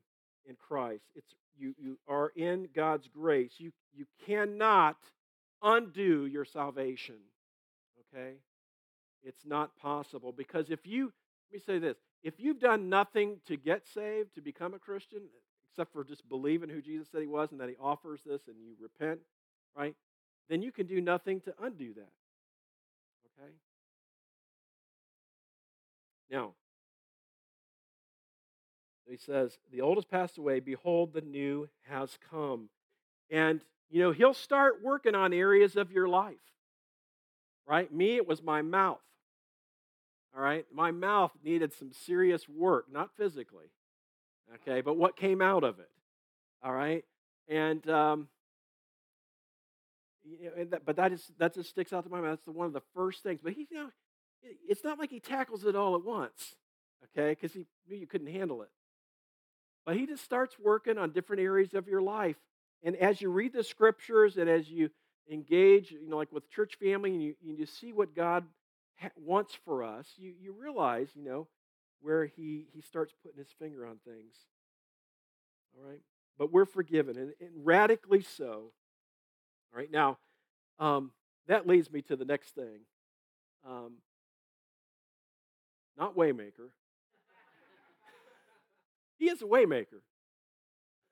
in 0.46 0.58
Christ. 0.58 1.06
It's 1.16 1.34
you, 1.58 1.74
you 1.80 1.98
are 2.10 2.34
in 2.36 2.68
God's 2.76 3.08
grace. 3.08 3.54
You, 3.58 3.72
you 3.96 4.06
cannot 4.26 4.98
undo 5.64 6.26
your 6.26 6.44
salvation. 6.44 7.16
Okay? 8.14 8.34
It's 9.24 9.46
not 9.46 9.78
possible. 9.78 10.34
Because 10.34 10.70
if 10.72 10.86
you, 10.86 11.14
let 11.52 11.54
me 11.54 11.64
say 11.66 11.80
this, 11.80 11.96
if 12.22 12.34
you've 12.38 12.60
done 12.60 12.90
nothing 12.90 13.38
to 13.48 13.56
get 13.56 13.88
saved, 13.88 14.36
to 14.36 14.42
become 14.42 14.74
a 14.74 14.80
Christian, 14.80 15.22
except 15.72 15.94
for 15.94 16.04
just 16.04 16.28
believing 16.28 16.68
who 16.70 16.82
Jesus 16.82 17.08
said 17.10 17.22
he 17.22 17.28
was 17.28 17.54
and 17.54 17.62
that 17.62 17.70
he 17.70 17.76
offers 17.82 18.20
this 18.26 18.42
and 18.50 18.58
you 18.60 18.74
repent, 18.82 19.22
right? 19.74 19.96
Then 20.50 20.62
you 20.62 20.74
can 20.74 20.86
do 20.86 21.00
nothing 21.00 21.40
to 21.42 21.54
undo 21.64 21.94
that. 21.94 22.12
Now, 26.30 26.54
he 29.10 29.18
says, 29.18 29.58
The 29.72 29.82
old 29.82 29.98
has 29.98 30.06
passed 30.06 30.38
away, 30.38 30.60
behold, 30.60 31.14
the 31.14 31.22
new 31.22 31.70
has 31.90 32.18
come. 32.30 32.70
And, 33.30 33.62
you 33.90 34.02
know, 34.02 34.12
he'll 34.12 34.34
start 34.34 34.84
working 34.84 35.16
on 35.16 35.34
areas 35.34 35.76
of 35.76 35.92
your 35.92 36.08
life, 36.08 36.36
right? 37.66 37.92
Me, 37.94 38.16
it 38.16 38.28
was 38.28 38.42
my 38.42 38.62
mouth. 38.62 39.00
All 40.36 40.44
right? 40.44 40.66
My 40.74 40.92
mouth 40.92 41.32
needed 41.44 41.74
some 41.74 41.92
serious 41.92 42.48
work, 42.48 42.86
not 42.92 43.10
physically, 43.18 43.72
okay, 44.56 44.82
but 44.82 44.98
what 44.98 45.16
came 45.16 45.42
out 45.42 45.64
of 45.64 45.80
it. 45.80 45.90
All 46.64 46.74
right? 46.74 47.04
And, 47.48 47.88
um, 47.90 48.28
you 50.24 50.52
know, 50.56 50.66
that, 50.66 50.86
but 50.86 50.98
that 50.98 51.14
is 51.14 51.32
that 51.40 51.54
just 51.54 51.70
sticks 51.70 51.94
out 51.94 52.04
to 52.04 52.10
my 52.10 52.20
mind. 52.20 52.34
That's 52.34 52.44
the, 52.44 52.52
one 52.52 52.68
of 52.68 52.74
the 52.74 52.82
first 52.94 53.24
things. 53.24 53.40
But 53.42 53.54
he, 53.54 53.68
you 53.72 53.78
know, 53.78 53.90
it's 54.68 54.84
not 54.84 55.00
like 55.00 55.10
he 55.10 55.20
tackles 55.20 55.66
it 55.66 55.76
all 55.76 55.96
at 55.96 56.04
once, 56.04 56.56
okay? 57.06 57.32
Because 57.32 57.54
he 57.54 57.66
knew 57.88 57.98
you 57.98 58.08
couldn't 58.08 58.28
handle 58.28 58.62
it. 58.62 58.70
But 59.86 59.96
he 59.96 60.06
just 60.06 60.24
starts 60.24 60.56
working 60.60 60.98
on 60.98 61.12
different 61.12 61.42
areas 61.42 61.74
of 61.74 61.88
your 61.88 62.02
life. 62.02 62.36
And 62.84 62.96
as 62.98 63.22
you 63.22 63.30
read 63.30 63.54
the 63.54 63.64
scriptures 63.64 64.38
and 64.38 64.50
as 64.50 64.70
you 64.70 64.90
engage, 65.32 65.92
you 65.92 66.10
know, 66.10 66.18
like 66.18 66.32
with 66.32 66.50
church 66.50 66.76
family, 66.76 67.12
and 67.12 67.24
you, 67.24 67.36
you 67.42 67.66
see 67.66 67.94
what 67.94 68.16
God 68.16 68.46
ha- 69.00 69.10
wants 69.16 69.58
for 69.66 69.84
us, 69.84 70.08
you, 70.18 70.34
you 70.40 70.54
realize, 70.54 71.10
you 71.16 71.24
know, 71.24 71.48
where 72.02 72.26
he, 72.26 72.66
he 72.74 72.82
starts 72.82 73.14
putting 73.24 73.40
his 73.40 73.52
finger 73.60 73.86
on 73.86 73.98
things. 74.06 74.36
All 75.76 75.90
right? 75.90 76.02
But 76.38 76.52
we're 76.52 76.66
forgiven, 76.66 77.18
and, 77.18 77.34
and 77.40 77.66
radically 77.66 78.22
so. 78.22 78.72
All 79.74 79.80
right, 79.80 79.92
now, 79.92 80.18
um, 80.80 81.12
that 81.48 81.68
leads 81.68 81.92
me 81.92 82.02
to 82.04 82.16
the 82.16 82.26
next 82.26 82.56
thing. 82.56 82.82
Um, 83.68 83.94
not 85.98 86.16
Waymaker. 86.16 86.70
he 89.18 89.30
is 89.30 89.42
a 89.42 89.46
Waymaker. 89.46 90.02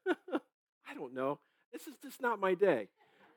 I 0.07 0.93
don't 0.93 1.13
know. 1.13 1.39
This 1.73 1.87
is 1.87 1.95
just 2.01 2.21
not 2.21 2.39
my 2.39 2.53
day. 2.53 2.87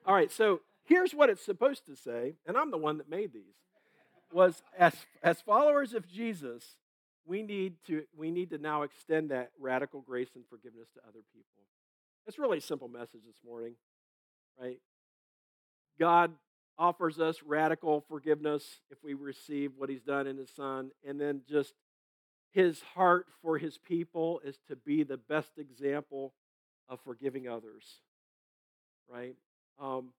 All 0.06 0.14
right, 0.14 0.30
so 0.30 0.60
here's 0.84 1.14
what 1.14 1.30
it's 1.30 1.44
supposed 1.44 1.86
to 1.86 1.96
say, 1.96 2.34
and 2.46 2.56
I'm 2.56 2.70
the 2.70 2.78
one 2.78 2.98
that 2.98 3.08
made 3.08 3.32
these. 3.32 3.42
Was 4.30 4.62
as 4.78 4.94
as 5.22 5.40
followers 5.40 5.94
of 5.94 6.06
Jesus, 6.06 6.76
we 7.26 7.42
need 7.42 7.76
to 7.86 8.04
we 8.16 8.30
need 8.30 8.50
to 8.50 8.58
now 8.58 8.82
extend 8.82 9.30
that 9.30 9.52
radical 9.58 10.02
grace 10.02 10.28
and 10.34 10.44
forgiveness 10.50 10.88
to 10.94 11.00
other 11.00 11.20
people. 11.32 11.62
It's 12.26 12.38
really 12.38 12.58
a 12.58 12.62
simple 12.62 12.88
message 12.88 13.22
this 13.26 13.38
morning, 13.42 13.74
right? 14.60 14.80
God 15.98 16.32
offers 16.78 17.18
us 17.18 17.42
radical 17.44 18.04
forgiveness 18.08 18.80
if 18.90 18.98
we 19.02 19.14
receive 19.14 19.72
what 19.76 19.88
he's 19.88 20.02
done 20.02 20.26
in 20.26 20.36
his 20.36 20.50
son. 20.50 20.90
And 21.06 21.20
then 21.20 21.42
just 21.48 21.74
his 22.52 22.80
heart 22.94 23.26
for 23.42 23.58
his 23.58 23.78
people 23.78 24.40
is 24.44 24.58
to 24.68 24.76
be 24.76 25.02
the 25.02 25.16
best 25.16 25.58
example 25.58 26.34
of 26.88 27.00
forgiving 27.00 27.48
others 27.48 28.00
right? 29.08 29.34
Um, 29.80 30.10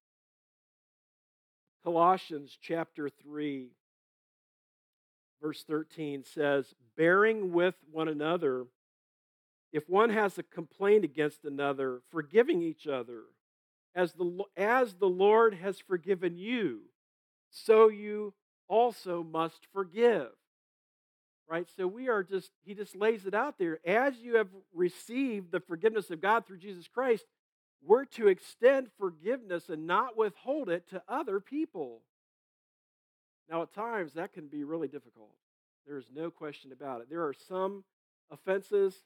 colossians 1.84 2.58
chapter 2.62 3.10
3 3.10 3.70
verse 5.42 5.64
13 5.64 6.24
says 6.26 6.74
bearing 6.98 7.54
with 7.54 7.76
one 7.92 8.10
another 8.10 8.66
if 9.72 9.88
one 9.88 10.10
has 10.10 10.38
a 10.38 10.44
complaint 10.44 11.06
against 11.06 11.46
another 11.46 12.02
forgiving 12.12 12.62
each 12.62 12.86
other 12.86 13.22
as 13.96 14.14
the, 14.14 14.44
as 14.56 14.94
the 14.96 15.08
Lord 15.08 15.54
has 15.56 15.80
forgiven 15.80 16.38
you, 16.38 16.82
so 17.50 17.88
you 17.88 18.34
also 18.68 19.24
must 19.24 19.68
forgive. 19.74 20.30
Right? 21.50 21.68
So 21.76 21.88
we 21.88 22.10
are 22.10 22.22
just, 22.22 22.52
he 22.64 22.76
just 22.76 22.96
lays 22.96 23.26
it 23.26 23.34
out 23.34 23.58
there. 23.58 23.80
As 23.84 24.20
you 24.20 24.36
have 24.36 24.50
received 24.74 25.52
the 25.52 25.60
forgiveness 25.60 26.12
of 26.12 26.22
God 26.22 26.46
through 26.46 26.60
Jesus 26.60 26.88
Christ, 26.88 27.26
we're 27.84 28.06
to 28.06 28.28
extend 28.28 28.90
forgiveness 29.00 29.70
and 29.70 29.88
not 29.88 30.16
withhold 30.16 30.70
it 30.70 30.88
to 30.90 31.02
other 31.08 31.40
people. 31.40 32.02
Now, 33.50 33.64
at 33.64 33.74
times, 33.74 34.14
that 34.14 34.34
can 34.34 34.48
be 34.48 34.64
really 34.64 34.88
difficult. 34.88 35.32
There 35.88 35.98
is 35.98 36.12
no 36.14 36.30
question 36.30 36.72
about 36.72 37.02
it. 37.02 37.10
There 37.10 37.26
are 37.26 37.34
some 37.48 37.84
offenses 38.30 39.02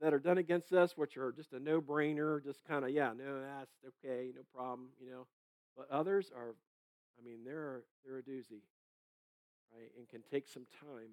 that 0.00 0.12
are 0.12 0.18
done 0.18 0.38
against 0.38 0.72
us, 0.72 0.96
which 0.96 1.16
are 1.16 1.32
just 1.32 1.52
a 1.52 1.60
no 1.60 1.80
brainer, 1.80 2.42
just 2.42 2.64
kind 2.64 2.84
of, 2.84 2.90
yeah, 2.90 3.12
no, 3.16 3.40
that's 3.40 3.72
okay, 4.04 4.30
no 4.34 4.42
problem, 4.54 4.88
you 5.00 5.10
know. 5.10 5.26
But 5.76 5.90
others 5.90 6.30
are, 6.36 6.54
I 7.18 7.24
mean, 7.24 7.38
they're, 7.44 7.82
they're 8.04 8.18
a 8.18 8.22
doozy, 8.22 8.62
right, 9.72 9.90
and 9.96 10.08
can 10.08 10.22
take 10.30 10.48
some 10.48 10.66
time. 10.80 11.10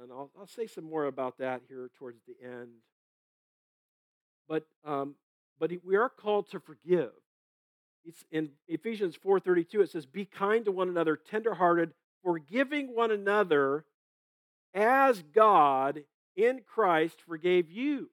And 0.00 0.12
I'll, 0.12 0.30
I'll 0.38 0.46
say 0.46 0.66
some 0.66 0.84
more 0.84 1.06
about 1.06 1.38
that 1.38 1.62
here 1.68 1.90
towards 1.98 2.20
the 2.26 2.36
end. 2.44 2.68
But, 4.48 4.66
um, 4.84 5.14
but 5.58 5.72
we 5.84 5.96
are 5.96 6.08
called 6.08 6.50
to 6.50 6.60
forgive. 6.60 7.10
It's 8.04 8.24
in 8.30 8.50
Ephesians 8.66 9.16
4:32 9.16 9.82
it 9.82 9.90
says 9.90 10.06
be 10.06 10.24
kind 10.24 10.64
to 10.64 10.72
one 10.72 10.88
another 10.88 11.16
tenderhearted 11.16 11.92
forgiving 12.24 12.94
one 12.94 13.10
another 13.10 13.84
as 14.74 15.22
God 15.34 16.02
in 16.36 16.60
Christ 16.66 17.20
forgave 17.26 17.70
you. 17.70 18.10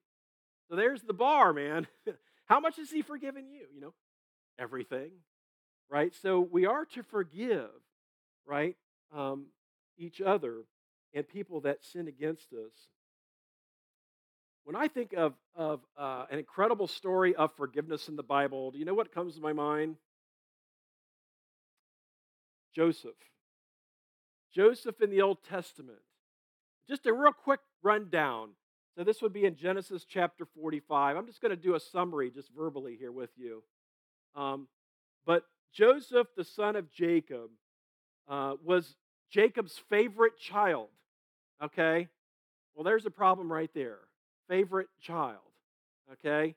So 0.69 0.75
there's 0.75 1.01
the 1.01 1.13
bar, 1.13 1.53
man. 1.53 1.87
How 2.45 2.59
much 2.59 2.77
has 2.77 2.89
he 2.89 3.01
forgiven 3.01 3.49
you? 3.49 3.65
You 3.73 3.81
know, 3.81 3.93
everything, 4.59 5.11
right? 5.89 6.13
So 6.15 6.39
we 6.39 6.65
are 6.65 6.85
to 6.85 7.03
forgive, 7.03 7.69
right, 8.45 8.75
um, 9.15 9.47
each 9.97 10.21
other 10.21 10.63
and 11.13 11.27
people 11.27 11.61
that 11.61 11.83
sin 11.83 12.07
against 12.07 12.53
us. 12.53 12.73
When 14.63 14.75
I 14.75 14.89
think 14.89 15.13
of, 15.13 15.33
of 15.55 15.79
uh, 15.97 16.25
an 16.29 16.39
incredible 16.39 16.87
story 16.87 17.33
of 17.35 17.53
forgiveness 17.55 18.09
in 18.09 18.17
the 18.17 18.23
Bible, 18.23 18.71
do 18.71 18.77
you 18.77 18.85
know 18.85 18.93
what 18.93 19.13
comes 19.13 19.35
to 19.35 19.41
my 19.41 19.53
mind? 19.53 19.95
Joseph. 22.75 23.15
Joseph 24.53 25.01
in 25.01 25.09
the 25.09 25.21
Old 25.21 25.37
Testament. 25.49 25.99
Just 26.89 27.05
a 27.05 27.13
real 27.13 27.31
quick 27.31 27.59
rundown. 27.83 28.49
So 28.97 29.03
this 29.03 29.21
would 29.21 29.33
be 29.33 29.45
in 29.45 29.55
Genesis 29.55 30.05
chapter 30.05 30.45
45. 30.45 31.17
I'm 31.17 31.27
just 31.27 31.41
going 31.41 31.51
to 31.51 31.55
do 31.55 31.75
a 31.75 31.79
summary 31.79 32.31
just 32.31 32.49
verbally 32.55 32.95
here 32.99 33.11
with 33.11 33.29
you. 33.37 33.63
Um, 34.35 34.67
but 35.25 35.43
Joseph, 35.71 36.27
the 36.35 36.43
son 36.43 36.75
of 36.75 36.91
Jacob, 36.91 37.49
uh, 38.27 38.53
was 38.63 38.95
Jacob's 39.29 39.79
favorite 39.89 40.37
child. 40.39 40.89
Okay? 41.63 42.07
Well, 42.75 42.83
there's 42.83 43.05
a 43.05 43.11
problem 43.11 43.51
right 43.51 43.69
there. 43.73 43.99
Favorite 44.47 44.89
child. 45.01 45.39
Okay? 46.13 46.55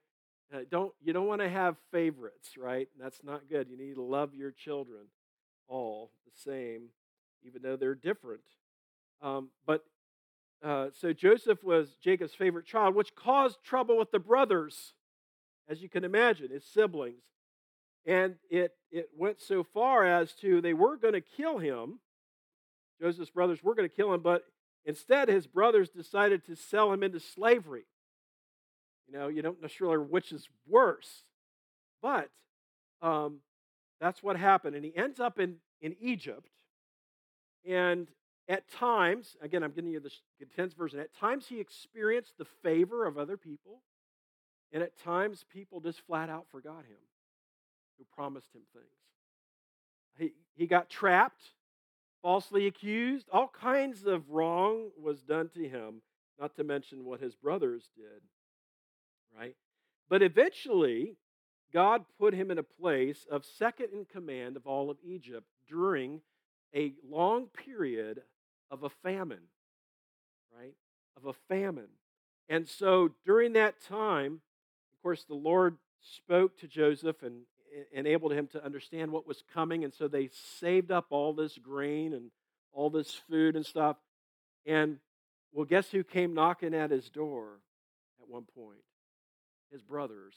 Uh, 0.53 0.61
don't 0.71 0.93
you 1.03 1.13
don't 1.13 1.27
want 1.27 1.41
to 1.41 1.49
have 1.49 1.77
favorites, 1.93 2.57
right? 2.59 2.89
That's 2.99 3.23
not 3.23 3.49
good. 3.49 3.69
You 3.71 3.79
need 3.79 3.95
to 3.95 4.03
love 4.03 4.35
your 4.35 4.51
children 4.51 5.07
all 5.69 6.11
the 6.25 6.33
same, 6.35 6.89
even 7.47 7.63
though 7.63 7.77
they're 7.77 7.95
different. 7.95 8.43
Um, 9.23 9.51
but 9.65 9.85
uh, 10.63 10.89
so 11.01 11.13
Joseph 11.13 11.65
was 11.65 11.97
Jacob's 12.03 12.35
favorite 12.35 12.67
child, 12.67 12.95
which 12.95 13.15
caused 13.15 13.63
trouble 13.65 13.97
with 13.97 14.11
the 14.11 14.19
brothers, 14.19 14.93
as 15.69 15.83
you 15.83 15.89
can 15.89 16.05
imagine, 16.05 16.51
his 16.51 16.65
siblings. 16.65 17.23
And 18.07 18.37
it, 18.51 18.73
it 18.91 19.11
went 19.17 19.41
so 19.41 19.63
far 19.63 20.05
as 20.05 20.33
to 20.41 20.61
they 20.61 20.75
were 20.75 20.97
going 20.97 21.15
to 21.15 21.21
kill 21.21 21.59
him. 21.59 22.01
Joseph's 23.01 23.31
brothers 23.31 23.63
were 23.63 23.75
going 23.75 23.89
to 23.89 23.95
kill 23.95 24.13
him, 24.13 24.21
but 24.21 24.45
instead 24.85 25.29
his 25.29 25.47
brothers 25.47 25.89
decided 25.89 26.45
to 26.47 26.57
sell 26.57 26.93
him 26.93 27.03
into 27.03 27.21
slavery. 27.21 27.85
You 29.07 29.19
know, 29.19 29.29
you 29.29 29.43
don't 29.43 29.61
necessarily 29.61 29.97
know 29.97 30.05
which 30.05 30.33
is 30.33 30.49
worse, 30.69 31.25
but 32.03 32.31
um, 33.01 33.39
that's 34.01 34.23
what 34.23 34.37
happened. 34.37 34.77
And 34.77 34.85
he 34.85 34.95
ends 34.95 35.21
up 35.21 35.39
in, 35.39 35.57
in 35.81 35.97
Egypt. 36.01 36.49
And 37.69 38.09
at 38.51 38.69
times, 38.69 39.37
again, 39.41 39.63
I'm 39.63 39.71
giving 39.71 39.93
you 39.93 40.01
the 40.01 40.11
condensed 40.41 40.77
version, 40.77 40.99
at 40.99 41.15
times 41.15 41.47
he 41.47 41.61
experienced 41.61 42.37
the 42.37 42.45
favor 42.65 43.07
of 43.07 43.17
other 43.17 43.37
people, 43.37 43.81
and 44.73 44.83
at 44.83 44.99
times 44.99 45.45
people 45.53 45.81
just 45.81 46.01
flat 46.01 46.29
out 46.29 46.47
forgot 46.51 46.81
him 46.81 46.99
who 47.97 48.05
promised 48.13 48.53
him 48.53 48.63
things. 48.75 48.87
He, 50.19 50.33
he 50.57 50.67
got 50.67 50.91
trapped, 50.91 51.43
falsely 52.23 52.67
accused, 52.67 53.29
all 53.33 53.47
kinds 53.49 54.05
of 54.05 54.29
wrong 54.29 54.91
was 55.01 55.21
done 55.23 55.49
to 55.51 55.69
him, 55.69 56.03
not 56.41 56.57
to 56.57 56.65
mention 56.65 57.05
what 57.05 57.21
his 57.21 57.37
brothers 57.37 57.89
did, 57.97 58.21
right? 59.39 59.55
But 60.09 60.23
eventually, 60.23 61.15
God 61.73 62.05
put 62.19 62.35
him 62.35 62.51
in 62.51 62.59
a 62.59 62.65
place 62.65 63.29
of 63.31 63.45
second 63.45 63.91
in 63.93 64.07
command 64.07 64.57
of 64.57 64.67
all 64.67 64.91
of 64.91 64.97
Egypt 65.05 65.47
during 65.69 66.21
a 66.75 66.95
long 67.09 67.47
period 67.47 68.23
of 68.71 68.83
a 68.83 68.91
famine, 69.03 69.43
right? 70.57 70.75
Of 71.17 71.27
a 71.27 71.33
famine. 71.49 71.89
And 72.49 72.69
so 72.69 73.11
during 73.25 73.55
that 73.55 73.81
time, 73.89 74.41
of 74.93 75.03
course, 75.03 75.25
the 75.25 75.35
Lord 75.35 75.77
spoke 76.01 76.59
to 76.59 76.69
Joseph 76.69 77.23
and 77.23 77.43
enabled 77.93 78.33
him 78.33 78.47
to 78.49 78.65
understand 78.65 79.13
what 79.13 79.27
was 79.27 79.43
coming. 79.55 79.85
And 79.85 79.95
so 79.95 80.09
they 80.09 80.31
saved 80.59 80.91
up 80.91 81.07
all 81.11 81.33
this 81.33 81.57
grain 81.59 82.13
and 82.13 82.31
all 82.73 82.91
this 82.91 83.15
food 83.29 83.57
and 83.57 83.65
stuff. 83.65 83.97
And 84.67 84.99
well, 85.53 85.65
guess 85.65 85.91
who 85.91 86.05
came 86.05 86.35
knocking 86.35 86.75
at 86.75 86.91
his 86.91 87.09
door 87.09 87.61
at 88.21 88.29
one 88.29 88.45
point? 88.55 88.83
His 89.73 89.83
brothers. 89.83 90.35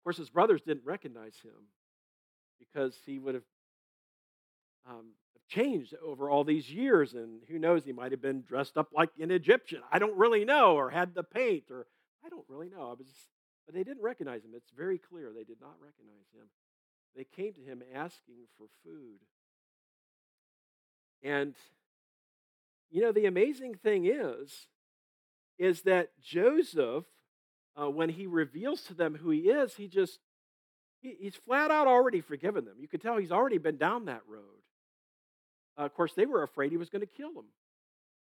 Of 0.00 0.04
course, 0.04 0.16
his 0.16 0.30
brothers 0.30 0.62
didn't 0.62 0.84
recognize 0.84 1.36
him 1.42 1.68
because 2.58 2.96
he 3.06 3.18
would 3.18 3.34
have 3.34 3.44
um, 4.88 5.12
changed 5.48 5.94
over 6.02 6.30
all 6.30 6.44
these 6.44 6.70
years. 6.70 7.14
And 7.14 7.40
who 7.48 7.58
knows, 7.58 7.84
he 7.84 7.92
might 7.92 8.12
have 8.12 8.22
been 8.22 8.42
dressed 8.42 8.76
up 8.76 8.88
like 8.94 9.10
an 9.20 9.30
Egyptian. 9.30 9.82
I 9.90 9.98
don't 9.98 10.16
really 10.16 10.44
know, 10.44 10.76
or 10.76 10.90
had 10.90 11.14
the 11.14 11.22
paint, 11.22 11.64
or 11.70 11.86
I 12.24 12.28
don't 12.28 12.44
really 12.48 12.68
know. 12.68 12.94
Was, 12.98 13.06
but 13.66 13.74
they 13.74 13.84
didn't 13.84 14.02
recognize 14.02 14.44
him. 14.44 14.52
It's 14.54 14.70
very 14.76 14.98
clear 14.98 15.30
they 15.32 15.44
did 15.44 15.60
not 15.60 15.74
recognize 15.80 16.26
him. 16.34 16.46
they 17.16 17.24
came 17.24 17.52
to 17.54 17.60
him 17.60 17.82
asking 17.94 18.46
for 18.56 18.66
food. 18.84 19.18
And, 21.22 21.54
you 22.90 23.02
know, 23.02 23.12
the 23.12 23.26
amazing 23.26 23.74
thing 23.74 24.06
is, 24.06 24.66
is 25.58 25.82
that 25.82 26.08
Joseph, 26.22 27.04
uh, 27.76 27.90
when 27.90 28.08
he 28.08 28.26
reveals 28.26 28.82
to 28.84 28.94
them 28.94 29.14
who 29.14 29.30
he 29.30 29.40
is, 29.40 29.74
he 29.74 29.86
just, 29.86 30.18
he, 31.02 31.16
he's 31.20 31.36
flat 31.36 31.70
out 31.70 31.86
already 31.86 32.20
forgiven 32.20 32.64
them. 32.64 32.76
You 32.78 32.88
could 32.88 33.02
tell 33.02 33.18
he's 33.18 33.32
already 33.32 33.58
been 33.58 33.76
down 33.76 34.06
that 34.06 34.22
road. 34.26 34.59
Uh, 35.80 35.84
of 35.84 35.94
course, 35.94 36.12
they 36.14 36.26
were 36.26 36.42
afraid 36.42 36.70
he 36.70 36.76
was 36.76 36.90
going 36.90 37.00
to 37.00 37.06
kill 37.06 37.32
them, 37.32 37.46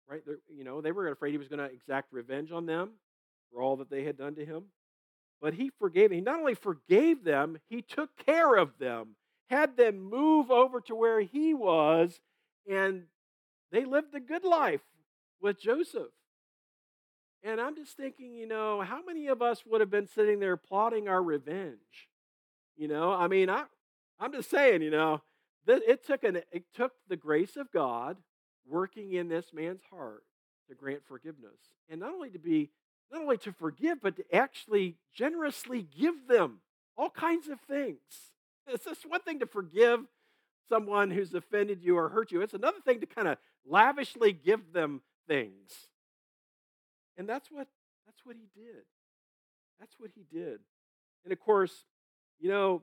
right? 0.08 0.20
They're, 0.26 0.38
you 0.54 0.64
know, 0.64 0.80
they 0.80 0.92
were 0.92 1.08
afraid 1.08 1.30
he 1.32 1.38
was 1.38 1.48
going 1.48 1.60
to 1.60 1.72
exact 1.72 2.12
revenge 2.12 2.52
on 2.52 2.66
them 2.66 2.90
for 3.50 3.62
all 3.62 3.76
that 3.76 3.88
they 3.90 4.04
had 4.04 4.18
done 4.18 4.34
to 4.34 4.44
him. 4.44 4.64
But 5.40 5.54
he 5.54 5.70
forgave. 5.78 6.10
He 6.10 6.20
not 6.20 6.40
only 6.40 6.54
forgave 6.54 7.24
them, 7.24 7.58
he 7.68 7.80
took 7.80 8.10
care 8.26 8.56
of 8.56 8.76
them, 8.78 9.16
had 9.48 9.76
them 9.76 10.00
move 10.00 10.50
over 10.50 10.80
to 10.82 10.94
where 10.94 11.20
he 11.20 11.54
was, 11.54 12.20
and 12.70 13.04
they 13.72 13.84
lived 13.84 14.14
a 14.14 14.20
good 14.20 14.44
life 14.44 14.82
with 15.40 15.60
Joseph. 15.60 16.08
And 17.44 17.60
I'm 17.60 17.76
just 17.76 17.96
thinking, 17.96 18.34
you 18.34 18.48
know, 18.48 18.82
how 18.82 19.00
many 19.06 19.28
of 19.28 19.40
us 19.40 19.64
would 19.64 19.80
have 19.80 19.90
been 19.90 20.08
sitting 20.08 20.40
there 20.40 20.56
plotting 20.56 21.08
our 21.08 21.22
revenge? 21.22 22.08
You 22.76 22.88
know, 22.88 23.12
I 23.12 23.28
mean, 23.28 23.48
I, 23.48 23.64
I'm 24.18 24.32
just 24.32 24.50
saying, 24.50 24.82
you 24.82 24.90
know, 24.90 25.22
it 25.68 26.06
took 26.06 26.24
an 26.24 26.40
it 26.52 26.64
took 26.74 26.92
the 27.08 27.16
grace 27.16 27.56
of 27.56 27.70
God 27.72 28.16
working 28.66 29.12
in 29.12 29.28
this 29.28 29.52
man's 29.52 29.82
heart 29.90 30.24
to 30.68 30.74
grant 30.74 31.02
forgiveness, 31.06 31.58
and 31.88 32.00
not 32.00 32.12
only 32.12 32.30
to 32.30 32.38
be 32.38 32.70
not 33.10 33.22
only 33.22 33.38
to 33.38 33.52
forgive, 33.52 34.00
but 34.02 34.16
to 34.16 34.34
actually 34.34 34.96
generously 35.14 35.86
give 35.98 36.28
them 36.28 36.60
all 36.96 37.10
kinds 37.10 37.48
of 37.48 37.60
things. 37.60 37.98
It's 38.70 38.84
just 38.84 39.08
one 39.08 39.22
thing 39.22 39.38
to 39.38 39.46
forgive 39.46 40.00
someone 40.68 41.10
who's 41.10 41.32
offended 41.32 41.82
you 41.82 41.96
or 41.96 42.10
hurt 42.10 42.30
you. 42.30 42.42
It's 42.42 42.52
another 42.52 42.80
thing 42.84 43.00
to 43.00 43.06
kind 43.06 43.26
of 43.26 43.38
lavishly 43.66 44.34
give 44.34 44.74
them 44.74 45.00
things. 45.26 45.70
And 47.16 47.26
that's 47.26 47.50
what 47.50 47.66
that's 48.04 48.26
what 48.26 48.36
he 48.36 48.48
did. 48.60 48.84
That's 49.80 49.94
what 49.98 50.10
he 50.14 50.24
did. 50.30 50.60
And 51.24 51.32
of 51.32 51.40
course, 51.40 51.72
you 52.38 52.50
know, 52.50 52.82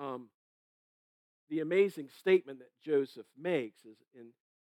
um, 0.00 0.28
the 1.48 1.60
amazing 1.60 2.08
statement 2.18 2.58
that 2.58 2.70
Joseph 2.84 3.26
makes 3.36 3.84
is 3.84 3.96
in 4.14 4.26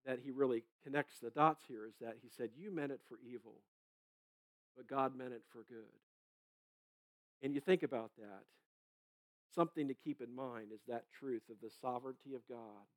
that 0.05 0.19
he 0.23 0.31
really 0.31 0.63
connects 0.83 1.19
the 1.19 1.29
dots 1.29 1.63
here 1.67 1.85
is 1.85 1.93
that 2.01 2.17
he 2.21 2.29
said, 2.29 2.49
You 2.57 2.73
meant 2.73 2.91
it 2.91 2.99
for 3.07 3.17
evil, 3.25 3.55
but 4.75 4.87
God 4.87 5.15
meant 5.15 5.33
it 5.33 5.43
for 5.51 5.63
good. 5.69 5.85
And 7.41 7.53
you 7.53 7.61
think 7.61 7.83
about 7.83 8.11
that. 8.17 8.43
Something 9.53 9.87
to 9.87 9.93
keep 9.93 10.21
in 10.21 10.33
mind 10.35 10.67
is 10.73 10.81
that 10.87 11.05
truth 11.19 11.43
of 11.49 11.57
the 11.61 11.69
sovereignty 11.81 12.33
of 12.33 12.41
God. 12.49 12.87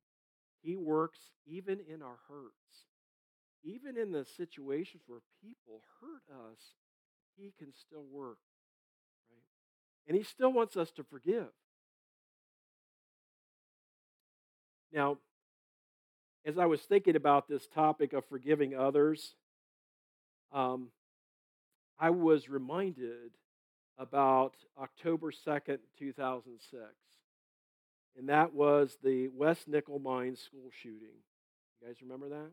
He 0.61 0.75
works 0.75 1.19
even 1.45 1.79
in 1.87 2.01
our 2.01 2.17
hurts, 2.27 2.87
even 3.63 3.97
in 3.97 4.11
the 4.11 4.25
situations 4.25 5.03
where 5.05 5.19
people 5.41 5.81
hurt 6.01 6.23
us, 6.51 6.59
He 7.37 7.53
can 7.57 7.73
still 7.73 8.05
work. 8.11 8.39
Right? 9.29 10.07
And 10.07 10.17
He 10.17 10.23
still 10.23 10.51
wants 10.51 10.75
us 10.75 10.91
to 10.93 11.03
forgive. 11.03 11.51
Now, 14.93 15.17
as 16.45 16.57
I 16.57 16.65
was 16.65 16.81
thinking 16.81 17.15
about 17.15 17.47
this 17.47 17.67
topic 17.67 18.13
of 18.13 18.25
forgiving 18.25 18.75
others, 18.75 19.35
um, 20.53 20.87
I 21.99 22.09
was 22.11 22.47
reminded 22.47 23.31
about 23.97 24.53
October 24.79 25.31
2nd, 25.31 25.79
2006. 25.97 26.81
And 28.17 28.29
that 28.29 28.53
was 28.53 28.97
the 29.03 29.27
West 29.29 29.67
Nickel 29.67 29.99
Mines 29.99 30.39
school 30.39 30.69
shooting. 30.81 31.19
You 31.81 31.87
guys 31.87 32.01
remember 32.01 32.29
that? 32.29 32.51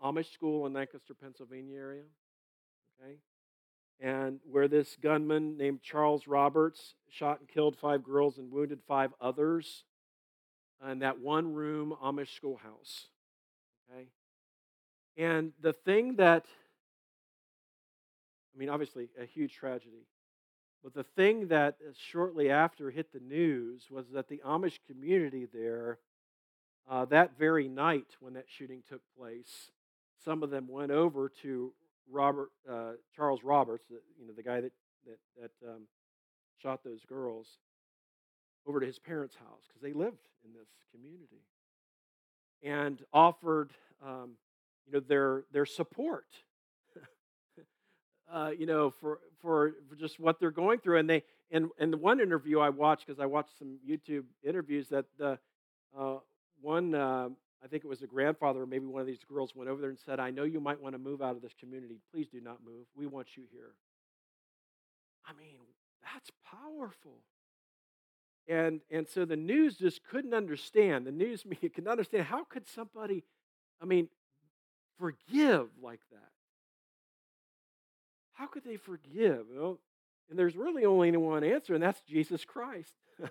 The 0.00 0.06
Amish 0.06 0.32
school 0.32 0.66
in 0.66 0.72
Lancaster, 0.72 1.14
Pennsylvania 1.14 1.76
area. 1.76 2.02
Okay? 3.02 3.16
And 4.00 4.40
where 4.50 4.68
this 4.68 4.96
gunman 5.02 5.58
named 5.58 5.82
Charles 5.82 6.26
Roberts 6.26 6.94
shot 7.10 7.40
and 7.40 7.48
killed 7.48 7.76
five 7.76 8.02
girls 8.02 8.38
and 8.38 8.50
wounded 8.50 8.80
five 8.86 9.10
others 9.20 9.84
in 10.88 11.00
that 11.00 11.20
one 11.20 11.52
room 11.54 11.94
Amish 12.02 12.34
schoolhouse. 12.34 13.06
Okay? 13.90 14.06
And 15.16 15.52
the 15.60 15.72
thing 15.72 16.16
that, 16.16 16.46
I 18.54 18.58
mean, 18.58 18.68
obviously 18.68 19.08
a 19.20 19.26
huge 19.26 19.54
tragedy, 19.54 20.06
but 20.82 20.94
the 20.94 21.04
thing 21.04 21.48
that 21.48 21.76
shortly 21.98 22.50
after 22.50 22.90
hit 22.90 23.12
the 23.12 23.20
news 23.20 23.88
was 23.90 24.06
that 24.14 24.28
the 24.28 24.40
Amish 24.46 24.78
community 24.86 25.46
there, 25.52 25.98
uh, 26.88 27.04
that 27.06 27.38
very 27.38 27.68
night 27.68 28.16
when 28.20 28.34
that 28.34 28.46
shooting 28.48 28.82
took 28.88 29.02
place, 29.18 29.70
some 30.24 30.42
of 30.42 30.50
them 30.50 30.68
went 30.68 30.90
over 30.90 31.30
to 31.42 31.72
Robert 32.10 32.50
uh, 32.68 32.92
Charles 33.14 33.44
Roberts, 33.44 33.84
you 33.90 34.26
know, 34.26 34.32
the 34.34 34.42
guy 34.42 34.60
that 34.60 34.72
that, 35.06 35.18
that 35.40 35.68
um, 35.68 35.82
shot 36.62 36.84
those 36.84 37.04
girls, 37.04 37.46
over 38.66 38.80
to 38.80 38.86
his 38.86 38.98
parents' 38.98 39.34
house 39.34 39.62
because 39.68 39.82
they 39.82 39.92
lived 39.92 40.28
in 40.44 40.52
this 40.52 40.68
community 40.92 41.42
and 42.62 43.02
offered 43.12 43.72
um, 44.04 44.32
you 44.86 44.92
know 44.92 45.00
their 45.00 45.44
their 45.52 45.66
support 45.66 46.26
uh, 48.32 48.50
you 48.56 48.66
know 48.66 48.90
for, 48.90 49.18
for 49.40 49.74
just 49.98 50.20
what 50.20 50.40
they're 50.40 50.50
going 50.50 50.78
through. 50.78 50.98
And 50.98 51.08
they 51.08 51.22
and 51.50 51.68
and 51.78 51.92
the 51.92 51.96
one 51.96 52.20
interview 52.20 52.60
I 52.60 52.70
watched 52.70 53.06
because 53.06 53.20
I 53.20 53.26
watched 53.26 53.58
some 53.58 53.78
YouTube 53.88 54.24
interviews 54.42 54.88
that 54.88 55.06
the 55.18 55.38
uh, 55.98 56.18
one 56.60 56.94
uh, 56.94 57.28
I 57.62 57.66
think 57.68 57.84
it 57.84 57.88
was 57.88 58.02
a 58.02 58.06
grandfather 58.06 58.62
or 58.62 58.66
maybe 58.66 58.86
one 58.86 59.00
of 59.00 59.06
these 59.06 59.24
girls 59.28 59.54
went 59.54 59.68
over 59.70 59.80
there 59.80 59.90
and 59.90 59.98
said 59.98 60.20
I 60.20 60.30
know 60.30 60.44
you 60.44 60.60
might 60.60 60.80
want 60.80 60.94
to 60.94 60.98
move 60.98 61.22
out 61.22 61.36
of 61.36 61.42
this 61.42 61.54
community. 61.58 62.00
Please 62.12 62.28
do 62.28 62.40
not 62.40 62.58
move. 62.64 62.86
We 62.94 63.06
want 63.06 63.36
you 63.36 63.44
here. 63.50 63.72
I 65.26 65.32
mean 65.32 65.60
that's 66.02 66.30
powerful 66.44 67.20
and, 68.50 68.80
and 68.90 69.08
so 69.08 69.24
the 69.24 69.36
news 69.36 69.76
just 69.76 70.02
couldn't 70.04 70.34
understand. 70.34 71.06
The 71.06 71.12
news 71.12 71.44
media 71.46 71.70
could 71.70 71.84
not 71.84 71.92
understand 71.92 72.24
how 72.24 72.44
could 72.44 72.68
somebody, 72.68 73.22
I 73.80 73.86
mean, 73.86 74.08
forgive 74.98 75.68
like 75.80 76.00
that? 76.10 76.18
How 78.32 78.46
could 78.46 78.64
they 78.64 78.76
forgive? 78.76 79.46
Well, 79.54 79.78
and 80.28 80.38
there's 80.38 80.56
really 80.56 80.84
only 80.84 81.16
one 81.16 81.44
answer, 81.44 81.74
and 81.74 81.82
that's 81.82 82.00
Jesus 82.02 82.44
Christ. 82.44 82.92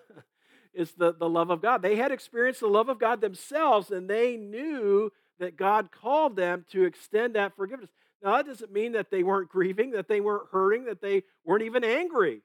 it's 0.74 0.94
the, 0.94 1.14
the 1.14 1.30
love 1.30 1.50
of 1.50 1.62
God. 1.62 1.82
They 1.82 1.96
had 1.96 2.12
experienced 2.12 2.62
the 2.62 2.68
love 2.68 2.90
of 2.90 3.00
God 3.00 3.20
themselves, 3.20 3.92
and 3.92 4.10
they 4.10 4.38
knew 4.38 5.12
that 5.40 5.58
God 5.58 5.90
called 5.92 6.36
them 6.36 6.66
to 6.72 6.84
extend 6.84 7.36
that 7.36 7.56
forgiveness. 7.56 7.90
Now, 8.22 8.38
that 8.38 8.46
doesn't 8.46 8.72
mean 8.72 8.94
that 8.94 9.10
they 9.10 9.24
weren't 9.24 9.50
grieving, 9.50 9.92
that 9.92 10.08
they 10.08 10.22
weren't 10.22 10.50
hurting, 10.52 10.86
that 10.86 11.02
they 11.02 11.24
weren't 11.44 11.64
even 11.64 11.84
angry, 11.84 12.42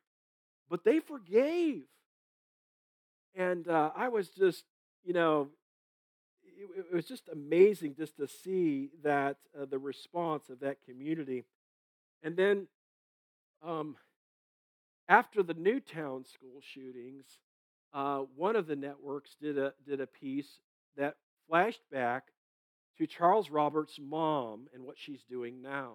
but 0.71 0.85
they 0.85 1.01
forgave. 1.01 1.83
And 3.35 3.67
uh, 3.69 3.91
I 3.97 4.09
was 4.09 4.29
just, 4.29 4.65
you 5.05 5.13
know, 5.13 5.49
it, 6.45 6.87
it, 6.91 6.95
was 6.95 7.07
just 7.07 7.29
amazing 7.33 7.97
just 7.97 8.17
to 8.17 8.29
see 8.29 8.91
that 9.03 9.39
uh, 9.61 9.65
the 9.65 9.79
response 9.79 10.51
of 10.51 10.61
that 10.61 10.77
community. 10.85 11.45
And 12.23 12.37
then 12.37 12.69
um, 13.63 13.97
after 15.09 15.43
the 15.43 15.55
Newtown 15.55 16.25
school 16.25 16.61
shootings, 16.61 17.25
uh, 17.93 18.21
one 18.37 18.57
of 18.57 18.67
the 18.67 18.77
networks 18.77 19.37
did 19.41 19.59
a, 19.59 19.73
did 19.87 20.01
a 20.01 20.07
piece 20.07 20.59
that 20.97 21.17
flashed 21.49 21.83
back 21.91 22.25
to 22.99 23.07
Charles 23.07 23.51
Roberts' 23.51 23.99
mom 24.01 24.69
and 24.73 24.85
what 24.85 24.97
she's 24.99 25.23
doing 25.29 25.61
now. 25.63 25.95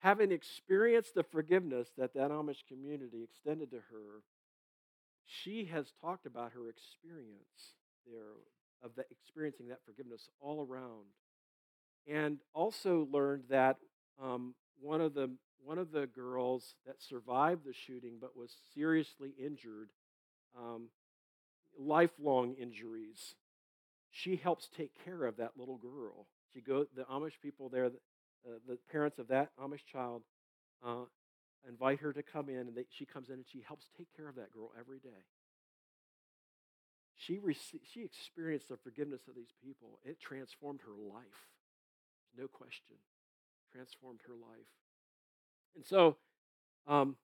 Having 0.00 0.32
experienced 0.32 1.14
the 1.14 1.22
forgiveness 1.22 1.88
that 1.96 2.14
that 2.14 2.30
Amish 2.30 2.66
community 2.68 3.22
extended 3.22 3.70
to 3.70 3.76
her, 3.76 4.22
she 5.26 5.64
has 5.66 5.92
talked 6.00 6.26
about 6.26 6.52
her 6.52 6.68
experience 6.68 7.74
there 8.06 8.34
of 8.82 8.94
the, 8.94 9.04
experiencing 9.10 9.68
that 9.68 9.80
forgiveness 9.84 10.28
all 10.40 10.66
around 10.68 11.04
and 12.06 12.38
also 12.54 13.08
learned 13.10 13.44
that 13.48 13.76
um, 14.22 14.54
one 14.80 15.00
of 15.00 15.14
the 15.14 15.30
one 15.64 15.78
of 15.78 15.90
the 15.90 16.06
girls 16.06 16.76
that 16.86 17.02
survived 17.02 17.64
the 17.64 17.72
shooting 17.72 18.18
but 18.20 18.36
was 18.36 18.54
seriously 18.74 19.32
injured 19.38 19.90
um, 20.56 20.88
lifelong 21.78 22.54
injuries 22.54 23.34
she 24.16 24.36
helps 24.36 24.68
take 24.76 24.92
care 25.04 25.24
of 25.24 25.36
that 25.36 25.52
little 25.58 25.76
girl. 25.76 26.26
She 26.54 26.60
go 26.60 26.86
the 26.96 27.02
amish 27.04 27.38
people 27.42 27.68
there 27.68 27.86
uh, 27.86 27.90
the 28.66 28.78
parents 28.90 29.18
of 29.18 29.28
that 29.28 29.50
amish 29.60 29.84
child 29.90 30.22
uh, 30.86 31.04
invite 31.68 32.00
her 32.00 32.12
to 32.12 32.22
come 32.22 32.48
in, 32.48 32.58
and 32.58 32.74
they, 32.74 32.84
she 32.90 33.04
comes 33.04 33.28
in 33.28 33.34
and 33.34 33.44
she 33.50 33.62
helps 33.66 33.86
take 33.96 34.08
care 34.16 34.28
of 34.28 34.36
that 34.36 34.52
girl 34.52 34.70
every 34.78 34.98
day. 34.98 35.24
She, 37.16 37.38
rece- 37.38 37.80
she 37.92 38.04
experienced 38.04 38.68
the 38.68 38.76
forgiveness 38.76 39.22
of 39.28 39.34
these 39.34 39.52
people. 39.64 39.98
It 40.04 40.20
transformed 40.20 40.80
her 40.82 40.92
life. 40.92 41.24
No 42.38 42.46
question. 42.46 42.96
Transformed 43.72 44.20
her 44.26 44.34
life. 44.34 44.66
And 45.74 45.84
so, 45.84 46.16
um, 46.86 47.16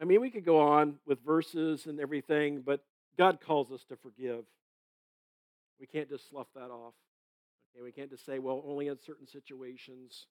I 0.00 0.04
mean, 0.04 0.20
we 0.20 0.30
could 0.30 0.44
go 0.44 0.60
on 0.60 0.96
with 1.06 1.24
verses 1.24 1.86
and 1.86 2.00
everything, 2.00 2.62
but 2.64 2.84
God 3.16 3.38
calls 3.40 3.70
us 3.70 3.84
to 3.88 3.96
forgive. 3.96 4.44
We 5.80 5.86
can't 5.86 6.08
just 6.08 6.28
slough 6.28 6.48
that 6.54 6.70
off. 6.70 6.94
Okay, 7.74 7.82
we 7.82 7.92
can't 7.92 8.10
just 8.10 8.26
say, 8.26 8.38
well, 8.38 8.62
only 8.66 8.88
in 8.88 8.98
certain 9.04 9.26
situations. 9.26 10.26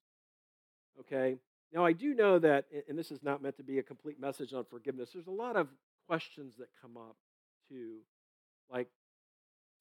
Okay. 0.99 1.37
Now, 1.73 1.85
I 1.85 1.93
do 1.93 2.13
know 2.13 2.39
that, 2.39 2.65
and 2.87 2.97
this 2.97 3.11
is 3.11 3.21
not 3.21 3.41
meant 3.41 3.57
to 3.57 3.63
be 3.63 3.79
a 3.79 3.83
complete 3.83 4.19
message 4.19 4.53
on 4.53 4.65
forgiveness, 4.65 5.09
there's 5.13 5.27
a 5.27 5.31
lot 5.31 5.55
of 5.55 5.67
questions 6.07 6.55
that 6.57 6.69
come 6.81 6.97
up 6.97 7.17
too, 7.69 7.97
like 8.71 8.87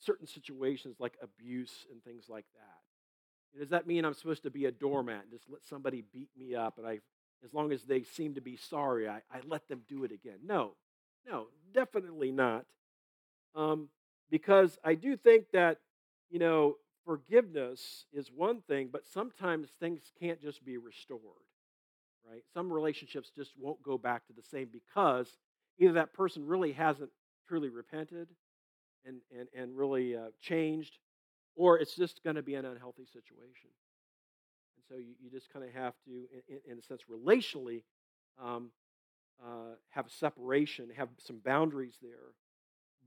certain 0.01 0.27
situations 0.27 0.97
like 0.99 1.17
abuse 1.23 1.87
and 1.93 2.03
things 2.03 2.25
like 2.29 2.47
that. 2.55 3.59
Does 3.59 3.71
that 3.71 3.87
mean 3.87 4.05
I'm 4.05 4.15
supposed 4.15 4.43
to 4.43 4.51
be 4.51 4.65
a 4.65 4.73
doormat 4.73 5.23
and 5.23 5.31
just 5.31 5.49
let 5.49 5.65
somebody 5.65 6.03
beat 6.13 6.31
me 6.37 6.55
up 6.55 6.79
and 6.79 6.87
I, 6.87 7.01
as 7.45 7.53
long 7.53 7.73
as 7.73 7.83
they 7.85 8.03
seem 8.03 8.35
to 8.35 8.41
be 8.41 8.57
sorry, 8.57 9.09
I, 9.09 9.23
I 9.33 9.41
let 9.47 9.69
them 9.69 9.83
do 9.89 10.05
it 10.05 10.11
again? 10.11 10.39
No, 10.45 10.73
no, 11.27 11.47
definitely 11.73 12.33
not. 12.33 12.65
Um, 13.55 13.89
because 14.31 14.79
I 14.83 14.95
do 14.95 15.17
think 15.17 15.53
that, 15.53 15.79
you 16.31 16.39
know, 16.39 16.77
forgiveness 17.05 18.07
is 18.13 18.31
one 18.33 18.63
thing, 18.63 18.89
but 18.91 19.07
sometimes 19.07 19.69
things 19.79 20.01
can't 20.21 20.43
just 20.43 20.65
be 20.65 20.77
restored, 20.79 21.21
right? 22.31 22.43
Some 22.53 22.73
relationships 22.73 23.31
just 23.35 23.53
won't 23.59 23.83
go 23.83 23.99
back 23.99 24.27
to 24.27 24.33
the 24.33 24.43
same 24.43 24.69
because 24.73 25.29
either 25.79 25.95
that 25.95 26.13
person 26.13 26.47
really 26.47 26.73
hasn't 26.73 27.11
truly 27.49 27.69
repented 27.69 28.29
and, 29.05 29.19
and, 29.37 29.49
and 29.57 29.77
really 29.77 30.17
uh, 30.17 30.29
changed, 30.41 30.99
or 31.57 31.79
it's 31.79 31.95
just 31.95 32.23
going 32.25 32.37
to 32.37 32.43
be 32.43 32.55
an 32.55 32.65
unhealthy 32.65 33.07
situation. 33.07 33.71
And 34.77 34.85
so 34.89 34.97
you, 34.97 35.15
you 35.23 35.31
just 35.31 35.53
kind 35.53 35.65
of 35.65 35.73
have 35.75 35.95
to, 36.07 36.11
in, 36.49 36.73
in, 36.73 36.79
a 36.79 36.83
sense, 36.83 37.03
relationally, 37.11 37.83
um, 38.43 38.71
uh, 39.45 39.75
have 39.91 40.07
a 40.07 40.11
separation, 40.11 40.89
have 40.97 41.09
some 41.19 41.41
boundaries 41.45 41.97
there. 42.03 42.33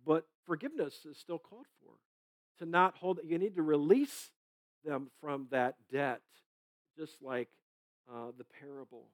But 0.05 0.25
forgiveness 0.45 1.05
is 1.09 1.17
still 1.17 1.39
called 1.39 1.65
for. 1.81 1.93
To 2.59 2.69
not 2.69 2.95
hold, 2.95 3.19
you 3.23 3.37
need 3.37 3.55
to 3.55 3.61
release 3.61 4.31
them 4.85 5.09
from 5.21 5.47
that 5.51 5.75
debt, 5.91 6.21
just 6.97 7.21
like 7.21 7.49
uh, 8.11 8.31
the 8.37 8.43
parable. 8.43 9.07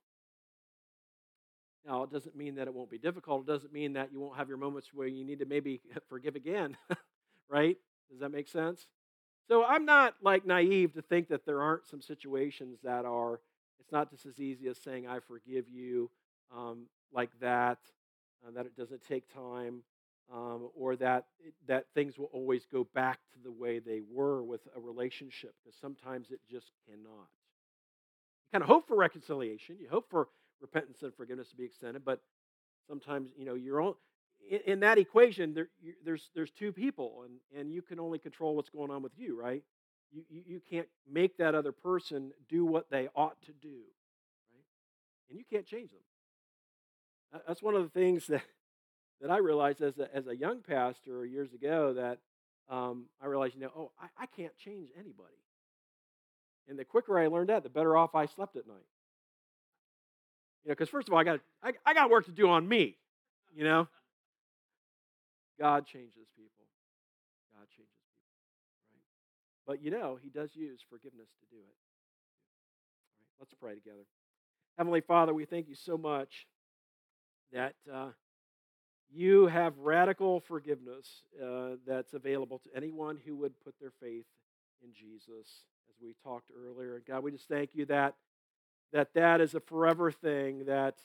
Now, 1.86 2.04
it 2.04 2.12
doesn't 2.12 2.36
mean 2.36 2.56
that 2.56 2.68
it 2.68 2.74
won't 2.74 2.90
be 2.90 2.98
difficult. 2.98 3.42
It 3.42 3.48
doesn't 3.48 3.74
mean 3.74 3.94
that 3.94 4.12
you 4.12 4.20
won't 4.20 4.38
have 4.38 4.48
your 4.48 4.58
moments 4.58 4.94
where 4.94 5.08
you 5.08 5.26
need 5.26 5.40
to 5.40 5.46
maybe 5.46 5.82
forgive 6.10 6.36
again, 6.36 6.78
right? 7.50 7.78
Does 8.10 8.20
that 8.20 8.30
make 8.30 8.48
sense? 8.48 8.88
So 9.48 9.66
I'm 9.66 9.86
not 9.86 10.16
like 10.22 10.46
naive 10.46 10.94
to 10.94 11.02
think 11.02 11.28
that 11.30 11.46
there 11.46 11.62
aren't 11.62 11.86
some 11.88 12.02
situations 12.02 12.80
that 12.84 13.06
are, 13.06 13.42
it's 13.80 13.92
not 13.92 14.10
just 14.10 14.26
as 14.26 14.40
easy 14.40 14.68
as 14.68 14.78
saying, 14.78 15.08
I 15.08 15.20
forgive 15.20 15.70
you 15.70 16.10
um, 16.56 16.86
like 17.14 17.32
that, 17.42 17.80
uh, 18.48 18.52
that 18.52 18.66
it 18.66 18.78
doesn't 18.78 19.04
take 19.06 19.34
time, 19.34 19.84
um, 20.34 20.70
or 20.76 20.96
that, 20.98 21.26
that 21.68 21.88
things 21.94 22.18
will 22.18 22.30
always 22.34 22.66
go 22.66 22.86
back 22.96 23.20
to 23.34 23.40
the 23.44 23.52
way 23.52 23.80
they 23.80 24.02
were 24.10 24.44
with 24.44 24.62
a 24.76 24.80
relationship, 24.80 25.54
because 25.64 25.78
sometimes 25.80 26.32
it 26.32 26.40
just 26.50 26.72
cannot. 26.88 27.28
Kind 28.54 28.62
of 28.62 28.70
hope 28.70 28.88
for 28.88 28.96
reconciliation, 28.96 29.78
you 29.82 29.90
hope 29.90 30.12
for 30.12 30.28
repentance 30.62 31.02
and 31.02 31.12
forgiveness 31.16 31.50
to 31.50 31.56
be 31.56 31.64
extended. 31.64 32.06
But 32.06 32.22
sometimes, 32.88 33.32
you 33.36 33.46
know, 33.46 33.56
you're 33.56 33.82
all, 33.82 33.98
in, 34.48 34.60
in 34.68 34.80
that 34.82 35.00
equation, 35.00 35.56
there, 35.56 35.70
you, 35.82 35.94
there's 36.06 36.30
there's 36.36 36.52
two 36.52 36.72
people, 36.72 37.26
and 37.26 37.60
and 37.60 37.72
you 37.72 37.82
can 37.82 38.00
only 38.00 38.20
control 38.20 38.56
what's 38.56 38.70
going 38.70 38.92
on 38.92 39.02
with 39.02 39.14
you, 39.18 39.40
right? 39.42 39.64
You, 40.12 40.22
you 40.30 40.42
you 40.46 40.62
can't 40.70 40.88
make 41.12 41.38
that 41.38 41.56
other 41.56 41.72
person 41.72 42.32
do 42.48 42.64
what 42.64 42.92
they 42.92 43.10
ought 43.16 43.42
to 43.48 43.54
do, 43.54 43.80
right? 44.52 44.66
And 45.32 45.40
you 45.40 45.46
can't 45.50 45.66
change 45.66 45.90
them. 45.90 47.42
That's 47.48 47.64
one 47.64 47.74
of 47.74 47.82
the 47.82 47.90
things 47.90 48.28
that 48.28 48.44
that 49.20 49.32
I 49.32 49.38
realized 49.38 49.82
as 49.82 49.98
a, 49.98 50.16
as 50.16 50.28
a 50.28 50.36
young 50.36 50.62
pastor 50.62 51.26
years 51.26 51.52
ago 51.54 51.94
that 51.94 52.20
um, 52.70 53.06
I 53.20 53.26
realized, 53.26 53.56
you 53.56 53.62
know, 53.62 53.72
oh, 53.76 53.92
I, 54.00 54.24
I 54.24 54.26
can't 54.28 54.56
change 54.58 54.90
anybody. 54.96 55.43
And 56.68 56.80
the 56.80 56.86
quicker 56.86 57.20
I 57.20 57.28
learned 57.28 57.50
that, 57.50 57.64
the 57.64 57.70
better 57.70 57.98
off 57.98 58.16
I 58.16 58.26
slept 58.26 58.56
at 58.56 58.68
night. 58.68 58.76
You 60.64 60.70
know, 60.70 60.76
because 60.76 60.90
first 60.90 61.08
of 61.08 61.14
all, 61.14 61.20
I 61.20 61.24
got 61.24 61.40
I, 61.62 61.74
I 61.86 61.94
got 61.94 62.10
work 62.10 62.26
to 62.26 62.32
do 62.32 62.50
on 62.50 62.68
me. 62.68 62.96
You 63.54 63.66
know, 63.66 63.88
God 65.60 65.86
changes 65.86 66.28
people. 66.38 66.66
God 67.54 67.68
changes 67.70 67.94
people, 68.10 68.32
right? 68.92 69.04
But 69.68 69.84
you 69.84 69.92
know, 69.92 70.18
He 70.22 70.30
does 70.30 70.56
use 70.56 70.80
forgiveness 70.90 71.28
to 71.40 71.46
do 71.56 71.58
it. 71.58 71.76
Right, 73.20 73.34
let's 73.40 73.54
pray 73.60 73.76
together. 73.76 74.06
Heavenly 74.78 75.02
Father, 75.02 75.34
we 75.34 75.46
thank 75.46 75.68
you 75.68 75.76
so 75.76 75.98
much 75.98 76.48
that 77.52 77.76
uh, 77.94 78.10
you 79.14 79.48
have 79.48 79.78
radical 79.78 80.40
forgiveness 80.40 81.06
uh, 81.44 81.76
that's 81.86 82.14
available 82.14 82.60
to 82.60 82.70
anyone 82.76 83.20
who 83.26 83.36
would 83.36 83.54
put 83.64 83.76
their 83.80 83.92
faith 84.02 84.26
in 84.84 84.90
Jesus, 84.94 85.48
as 85.94 86.02
we 86.02 86.16
talked 86.24 86.50
earlier. 86.56 87.02
God, 87.08 87.24
we 87.24 87.32
just 87.32 87.48
thank 87.48 87.72
you 87.74 87.86
that 87.88 88.16
that 88.92 89.14
that 89.16 89.42
is 89.42 89.56
a 89.56 89.60
forever 89.60 90.12
thing, 90.12 90.66
that 90.66 90.96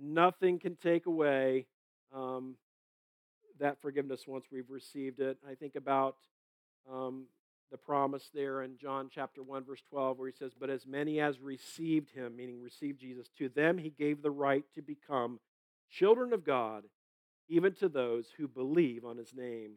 nothing 0.00 0.58
can 0.58 0.76
take 0.76 1.06
away 1.06 1.66
um, 2.14 2.54
that 3.58 3.80
forgiveness 3.80 4.22
once 4.26 4.44
we've 4.52 4.70
received 4.70 5.18
it. 5.18 5.36
I 5.48 5.54
think 5.54 5.74
about 5.74 6.16
um, 6.90 7.26
the 7.72 7.76
promise 7.76 8.30
there 8.32 8.62
in 8.62 8.78
John 8.78 9.10
chapter 9.12 9.42
1, 9.42 9.64
verse 9.64 9.82
12, 9.90 10.18
where 10.18 10.28
he 10.28 10.36
says, 10.36 10.52
But 10.58 10.70
as 10.70 10.86
many 10.86 11.18
as 11.18 11.40
received 11.40 12.10
him, 12.10 12.36
meaning 12.36 12.62
received 12.62 13.00
Jesus, 13.00 13.26
to 13.38 13.48
them 13.48 13.78
he 13.78 13.90
gave 13.90 14.22
the 14.22 14.30
right 14.30 14.64
to 14.76 14.82
become 14.82 15.40
children 15.90 16.32
of 16.32 16.44
God, 16.44 16.84
even 17.48 17.74
to 17.74 17.88
those 17.88 18.26
who 18.36 18.46
believe 18.46 19.04
on 19.04 19.16
his 19.16 19.34
name. 19.34 19.72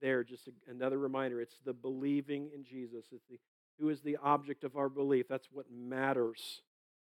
There, 0.00 0.24
just 0.24 0.48
another 0.68 0.98
reminder 0.98 1.40
it's 1.40 1.58
the 1.64 1.72
believing 1.72 2.50
in 2.54 2.64
Jesus, 2.64 3.06
it's 3.12 3.26
the, 3.28 3.38
who 3.80 3.88
is 3.88 4.00
the 4.00 4.16
object 4.22 4.64
of 4.64 4.76
our 4.76 4.88
belief. 4.88 5.26
That's 5.28 5.48
what 5.52 5.66
matters 5.70 6.62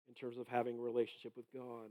in 0.08 0.14
terms 0.14 0.38
of 0.38 0.46
having 0.48 0.78
a 0.78 0.80
relationship 0.80 1.32
with 1.36 1.46
God. 1.54 1.90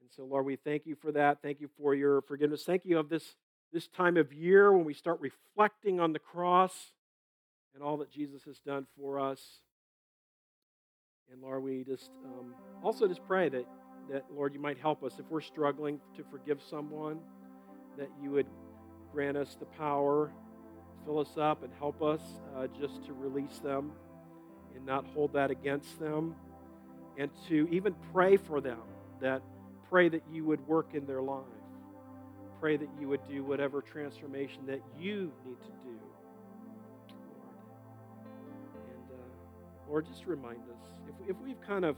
And 0.00 0.10
so, 0.14 0.24
Lord, 0.24 0.46
we 0.46 0.56
thank 0.56 0.86
you 0.86 0.94
for 0.94 1.12
that. 1.12 1.42
Thank 1.42 1.60
you 1.60 1.68
for 1.78 1.94
your 1.94 2.20
forgiveness. 2.22 2.64
Thank 2.64 2.84
you 2.84 2.98
of 2.98 3.08
this, 3.08 3.34
this 3.72 3.88
time 3.88 4.16
of 4.16 4.32
year 4.32 4.72
when 4.72 4.84
we 4.84 4.94
start 4.94 5.20
reflecting 5.20 6.00
on 6.00 6.12
the 6.12 6.18
cross 6.18 6.92
and 7.74 7.82
all 7.82 7.96
that 7.98 8.10
Jesus 8.10 8.42
has 8.44 8.58
done 8.60 8.86
for 8.98 9.18
us. 9.18 9.40
And 11.30 11.42
Lord, 11.42 11.62
we 11.62 11.84
just 11.84 12.10
um, 12.24 12.54
also 12.82 13.08
just 13.08 13.24
pray 13.26 13.48
that, 13.48 13.66
that, 14.10 14.24
Lord, 14.34 14.54
you 14.54 14.60
might 14.60 14.78
help 14.78 15.02
us 15.02 15.14
if 15.18 15.26
we're 15.28 15.40
struggling 15.40 16.00
to 16.16 16.24
forgive 16.30 16.62
someone, 16.62 17.18
that 17.98 18.08
you 18.22 18.30
would 18.30 18.46
grant 19.12 19.36
us 19.36 19.56
the 19.58 19.66
power, 19.66 20.32
fill 21.06 21.20
us 21.20 21.38
up, 21.38 21.62
and 21.62 21.72
help 21.78 22.02
us 22.02 22.20
uh, 22.56 22.66
just 22.78 23.04
to 23.06 23.12
release 23.12 23.58
them 23.58 23.92
and 24.74 24.84
not 24.84 25.06
hold 25.14 25.32
that 25.32 25.50
against 25.50 25.98
them 25.98 26.34
and 27.16 27.30
to 27.48 27.66
even 27.70 27.94
pray 28.12 28.36
for 28.36 28.60
them, 28.60 28.80
that 29.20 29.40
pray 29.88 30.08
that 30.08 30.22
you 30.30 30.44
would 30.44 30.66
work 30.66 30.88
in 30.94 31.06
their 31.06 31.22
life. 31.22 31.44
Pray 32.60 32.76
that 32.76 32.88
you 33.00 33.08
would 33.08 33.26
do 33.28 33.44
whatever 33.44 33.80
transformation 33.80 34.66
that 34.66 34.82
you 34.98 35.32
need 35.44 35.60
to 35.60 35.70
do, 35.84 35.90
Lord. 35.90 37.14
And 38.90 39.10
uh, 39.12 39.88
Lord, 39.88 40.06
just 40.06 40.26
remind 40.26 40.58
us 40.58 40.90
if, 41.08 41.30
if 41.30 41.36
we've 41.42 41.60
kind 41.66 41.84
of 41.84 41.96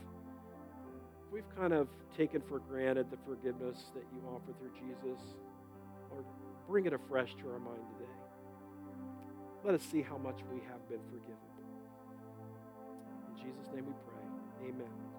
if 1.27 1.33
we've 1.33 1.57
kind 1.57 1.73
of 1.73 1.89
taken 2.17 2.43
for 2.49 2.59
granted 2.59 3.11
the 3.11 3.19
forgiveness 3.27 3.91
that 3.95 4.05
you 4.13 4.21
offer 4.29 4.53
through 4.59 4.71
Jesus, 4.75 5.21
Lord, 6.11 6.25
bring 6.69 6.87
it 6.87 6.93
afresh 6.93 7.35
to 7.43 7.51
our 7.51 7.59
mind. 7.59 7.98
Let 9.69 9.75
us 9.75 9.83
see 9.93 10.01
how 10.01 10.16
much 10.16 10.41
we 10.51 10.61
have 10.61 10.89
been 10.89 11.05
forgiven. 11.11 11.37
In 13.29 13.37
Jesus' 13.37 13.69
name 13.75 13.85
we 13.85 13.93
pray. 14.09 14.71
Amen. 14.71 15.18